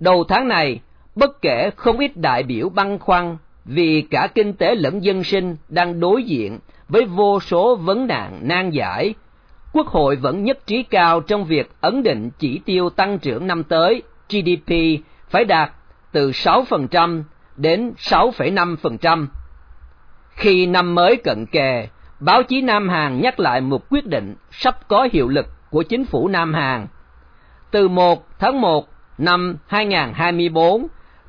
Đầu 0.00 0.24
tháng 0.24 0.48
này, 0.48 0.80
bất 1.14 1.42
kể 1.42 1.70
không 1.76 1.98
ít 1.98 2.16
đại 2.16 2.42
biểu 2.42 2.68
băn 2.68 2.98
khoăn 2.98 3.36
vì 3.64 4.02
cả 4.10 4.28
kinh 4.34 4.52
tế 4.52 4.74
lẫn 4.74 5.04
dân 5.04 5.24
sinh 5.24 5.56
đang 5.68 6.00
đối 6.00 6.22
diện 6.22 6.58
với 6.88 7.04
vô 7.04 7.40
số 7.40 7.76
vấn 7.76 8.06
nạn 8.06 8.40
nan 8.42 8.70
giải, 8.70 9.14
Quốc 9.76 9.86
hội 9.86 10.16
vẫn 10.16 10.44
nhất 10.44 10.58
trí 10.66 10.82
cao 10.82 11.20
trong 11.20 11.44
việc 11.44 11.70
ấn 11.80 12.02
định 12.02 12.30
chỉ 12.38 12.60
tiêu 12.64 12.90
tăng 12.90 13.18
trưởng 13.18 13.46
năm 13.46 13.64
tới 13.64 14.02
GDP 14.28 14.72
phải 15.28 15.44
đạt 15.44 15.72
từ 16.12 16.30
6% 16.30 17.22
đến 17.56 17.92
6,5%. 17.98 19.26
Khi 20.30 20.66
năm 20.66 20.94
mới 20.94 21.16
cận 21.16 21.46
kề, 21.46 21.88
báo 22.20 22.42
chí 22.42 22.62
Nam 22.62 22.88
Hàn 22.88 23.20
nhắc 23.20 23.40
lại 23.40 23.60
một 23.60 23.82
quyết 23.90 24.06
định 24.06 24.34
sắp 24.50 24.88
có 24.88 25.08
hiệu 25.12 25.28
lực 25.28 25.46
của 25.70 25.82
chính 25.82 26.04
phủ 26.04 26.28
Nam 26.28 26.54
Hàn. 26.54 26.86
Từ 27.70 27.88
1 27.88 28.26
tháng 28.38 28.60
1 28.60 28.88
năm 29.18 29.56
2024, 29.66 30.86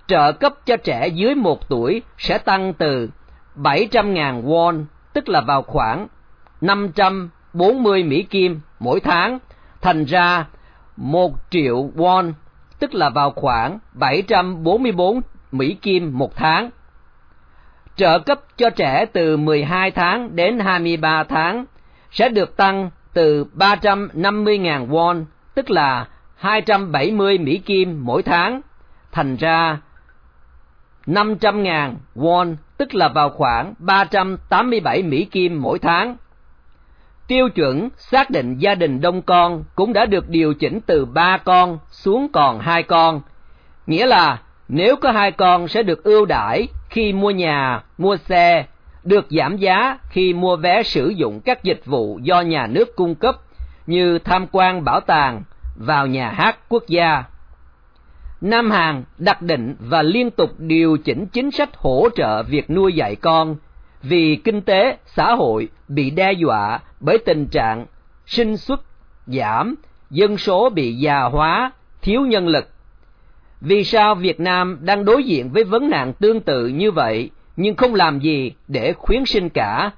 trợ 0.08 0.32
cấp 0.32 0.54
cho 0.66 0.78
trẻ 0.78 1.08
dưới 1.08 1.36
1 1.36 1.70
tuổi 1.70 2.02
sẽ 2.18 2.38
tăng 2.38 2.74
từ 2.74 3.10
700.000 3.56 4.44
won, 4.44 4.86
tức 5.14 5.30
là 5.30 5.42
vào 5.42 5.62
khoảng 5.62 6.08
500. 6.62 7.30
40 7.54 8.04
Mỹ 8.04 8.24
Kim 8.24 8.60
mỗi 8.80 9.00
tháng, 9.00 9.40
thành 9.82 10.06
ra 10.06 10.46
1 10.98 11.32
triệu 11.50 11.90
won, 11.96 12.34
tức 12.80 12.94
là 12.96 13.10
vào 13.10 13.32
khoảng 13.32 13.80
744 13.94 15.22
Mỹ 15.52 15.74
Kim 15.82 16.18
một 16.18 16.36
tháng. 16.36 16.70
Trợ 17.96 18.20
cấp 18.20 18.40
cho 18.58 18.70
trẻ 18.70 19.06
từ 19.06 19.38
12 19.38 19.92
tháng 19.92 20.36
đến 20.36 20.60
23 20.60 21.24
tháng 21.24 21.66
sẽ 22.12 22.30
được 22.30 22.58
tăng 22.58 22.90
từ 23.14 23.46
350.000 23.56 24.88
won, 24.88 25.26
tức 25.56 25.70
là 25.70 26.08
270 26.36 27.38
Mỹ 27.38 27.58
Kim 27.58 28.06
mỗi 28.06 28.24
tháng, 28.24 28.62
thành 29.12 29.36
ra 29.36 29.78
500.000 31.06 31.94
won, 32.16 32.56
tức 32.78 32.96
là 32.96 33.08
vào 33.08 33.30
khoảng 33.30 33.74
387 33.80 35.04
Mỹ 35.04 35.26
Kim 35.26 35.62
mỗi 35.62 35.80
tháng. 35.80 36.16
Tiêu 37.28 37.50
chuẩn 37.50 37.90
xác 37.98 38.30
định 38.30 38.58
gia 38.58 38.76
đình 38.76 39.02
đông 39.02 39.22
con 39.22 39.64
cũng 39.76 39.94
đã 39.94 40.06
được 40.06 40.30
điều 40.30 40.54
chỉnh 40.54 40.80
từ 40.86 41.06
3 41.06 41.38
con 41.38 41.80
xuống 41.92 42.28
còn 42.34 42.60
2 42.60 42.84
con, 42.84 43.22
nghĩa 43.88 44.06
là 44.06 44.42
nếu 44.68 44.96
có 44.96 45.12
hai 45.12 45.32
con 45.32 45.68
sẽ 45.68 45.84
được 45.84 46.04
ưu 46.04 46.26
đãi 46.26 46.68
khi 46.90 47.14
mua 47.14 47.32
nhà, 47.32 47.84
mua 47.98 48.18
xe, 48.18 48.66
được 49.04 49.26
giảm 49.30 49.58
giá 49.58 49.98
khi 50.10 50.34
mua 50.34 50.56
vé 50.56 50.84
sử 50.84 51.10
dụng 51.10 51.40
các 51.46 51.64
dịch 51.64 51.82
vụ 51.86 52.20
do 52.22 52.42
nhà 52.42 52.68
nước 52.68 52.96
cung 52.96 53.16
cấp 53.16 53.36
như 53.88 54.20
tham 54.20 54.48
quan 54.52 54.84
bảo 54.84 55.00
tàng, 55.00 55.44
vào 55.76 56.08
nhà 56.08 56.30
hát 56.30 56.58
quốc 56.70 56.84
gia. 56.88 57.24
Nam 58.42 58.72
Hàn 58.72 59.04
đặt 59.18 59.42
định 59.42 59.76
và 59.80 60.02
liên 60.02 60.32
tục 60.32 60.50
điều 60.58 60.98
chỉnh 60.98 61.26
chính 61.26 61.52
sách 61.52 61.70
hỗ 61.76 62.10
trợ 62.16 62.44
việc 62.44 62.70
nuôi 62.70 62.94
dạy 62.94 63.16
con 63.16 63.56
vì 64.08 64.36
kinh 64.44 64.62
tế 64.62 64.98
xã 65.06 65.36
hội 65.36 65.70
bị 65.88 66.10
đe 66.10 66.32
dọa 66.32 66.80
bởi 67.00 67.18
tình 67.18 67.48
trạng 67.48 67.86
sinh 68.26 68.58
xuất 68.58 68.82
giảm, 69.28 69.76
dân 70.10 70.38
số 70.38 70.70
bị 70.70 70.94
già 70.94 71.24
hóa, 71.24 71.72
thiếu 72.02 72.22
nhân 72.22 72.48
lực. 72.48 72.70
Vì 73.62 73.84
sao 73.84 74.16
Việt 74.16 74.40
Nam 74.40 74.78
đang 74.82 75.06
đối 75.06 75.24
diện 75.24 75.50
với 75.50 75.64
vấn 75.64 75.90
nạn 75.90 76.14
tương 76.14 76.42
tự 76.42 76.68
như 76.68 76.92
vậy 76.92 77.30
nhưng 77.58 77.76
không 77.76 77.96
làm 77.96 78.20
gì 78.20 78.52
để 78.68 78.94
khuyến 78.94 79.26
sinh 79.26 79.50
cả, 79.50 79.92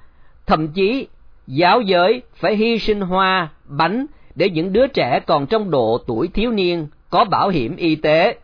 thậm 0.46 0.68
chí 0.68 1.08
giáo 1.48 1.82
giới 1.82 2.22
phải 2.36 2.56
hy 2.56 2.80
sinh 2.80 3.02
hoa, 3.02 3.50
bánh 3.66 4.06
để 4.36 4.50
những 4.50 4.74
đứa 4.74 4.88
trẻ 4.88 5.20
còn 5.28 5.48
trong 5.48 5.72
độ 5.72 5.98
tuổi 6.08 6.28
thiếu 6.28 6.52
niên 6.52 6.88
có 7.10 7.26
bảo 7.26 7.50
hiểm 7.50 7.76
y 7.76 7.96
tế. 7.96 8.38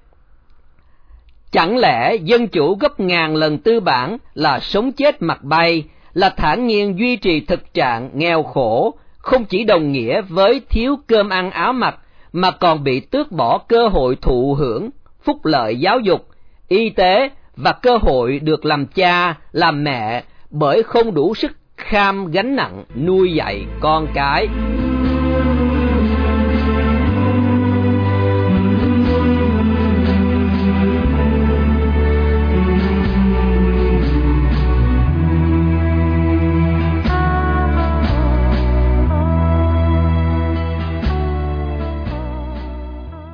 Chẳng 1.56 1.78
lẽ 1.78 2.15
dân 2.15 2.48
chủ 2.48 2.76
gấp 2.76 3.00
ngàn 3.00 3.36
lần 3.36 3.58
tư 3.58 3.80
bản 3.80 4.18
là 4.34 4.60
sống 4.60 4.91
chết 4.91 5.22
mặt 5.22 5.44
bay, 5.44 5.84
là 6.13 6.30
thản 6.30 6.68
nhiên 6.68 7.00
duy 7.00 7.15
trì 7.15 7.39
thực 7.39 7.74
trạng 7.74 8.10
nghèo 8.13 8.44
khổ, 8.44 8.94
không 9.18 9.46
chỉ 9.46 9.63
đồng 9.63 9.91
nghĩa 9.91 10.22
với 10.22 10.62
thiếu 10.70 10.96
cơm 11.08 11.30
ăn 11.30 11.52
áo 11.52 11.74
mặc, 11.74 11.98
mà 12.34 12.52
còn 12.52 12.84
bị 12.84 13.00
tước 13.00 13.32
bỏ 13.32 13.58
cơ 13.58 13.88
hội 13.88 14.15
thụ 14.22 14.56
hưởng, 14.60 14.89
phúc 15.24 15.46
lợi 15.46 15.76
giáo 15.76 16.00
dục, 16.00 16.28
y 16.68 16.89
tế 16.89 17.30
và 17.56 17.72
cơ 17.72 17.98
hội 18.02 18.39
được 18.39 18.65
làm 18.65 18.86
cha, 18.86 19.36
làm 19.52 19.84
mẹ 19.84 20.24
bởi 20.50 20.84
không 20.84 21.13
đủ 21.13 21.36
sức 21.36 21.52
kham 21.78 22.32
gánh 22.32 22.56
nặng 22.56 22.84
nuôi 23.06 23.34
dạy 23.34 23.65
con 23.80 24.08
cái. 24.13 24.48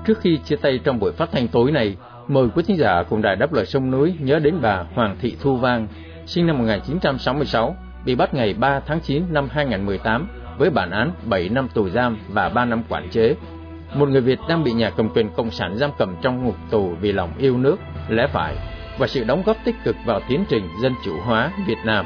Trước 0.06 0.20
khi 0.22 0.38
chia 0.38 0.56
tay 0.56 0.80
trong 0.84 1.00
buổi 1.00 1.12
phát 1.12 1.30
thanh 1.32 1.48
tối 1.48 1.72
này, 1.72 1.96
mời 2.28 2.48
quý 2.56 2.64
thính 2.68 2.78
giả 2.78 3.04
cùng 3.10 3.22
đài 3.22 3.36
đáp 3.36 3.54
lời 3.54 3.66
sông 3.66 3.92
núi 3.92 4.16
nhớ 4.20 4.40
đến 4.40 4.56
bà 4.62 4.84
Hoàng 4.94 5.18
Thị 5.22 5.38
Thu 5.42 5.56
Vang, 5.56 5.88
sinh 6.26 6.48
năm 6.48 6.58
1966, 6.58 7.76
bị 8.06 8.16
bắt 8.16 8.34
ngày 8.34 8.54
3 8.54 8.80
tháng 8.80 9.00
9 9.00 9.24
năm 9.30 9.48
2018 9.52 10.28
với 10.58 10.70
bản 10.70 10.92
án 10.92 11.12
7 11.26 11.50
năm 11.50 11.68
tù 11.74 11.90
giam 11.90 12.18
và 12.30 12.50
3 12.50 12.66
năm 12.66 12.84
quản 12.90 13.10
chế. 13.10 13.36
Một 13.96 14.10
người 14.10 14.22
Việt 14.22 14.40
đang 14.50 14.64
bị 14.64 14.72
nhà 14.72 14.90
cầm 14.90 15.10
quyền 15.10 15.30
Cộng 15.30 15.52
sản 15.52 15.76
giam 15.76 15.92
cầm 15.98 16.16
trong 16.22 16.46
ngục 16.46 16.56
tù 16.70 16.96
vì 17.02 17.12
lòng 17.12 17.32
yêu 17.38 17.58
nước, 17.58 17.80
lẽ 18.10 18.28
phải 18.28 18.56
và 18.98 19.08
sự 19.08 19.24
đóng 19.24 19.44
góp 19.46 19.58
tích 19.64 19.76
cực 19.84 19.96
vào 20.06 20.22
tiến 20.30 20.46
trình 20.50 20.64
dân 20.82 20.94
chủ 21.06 21.14
hóa 21.26 21.52
Việt 21.68 21.78
Nam. 21.86 22.06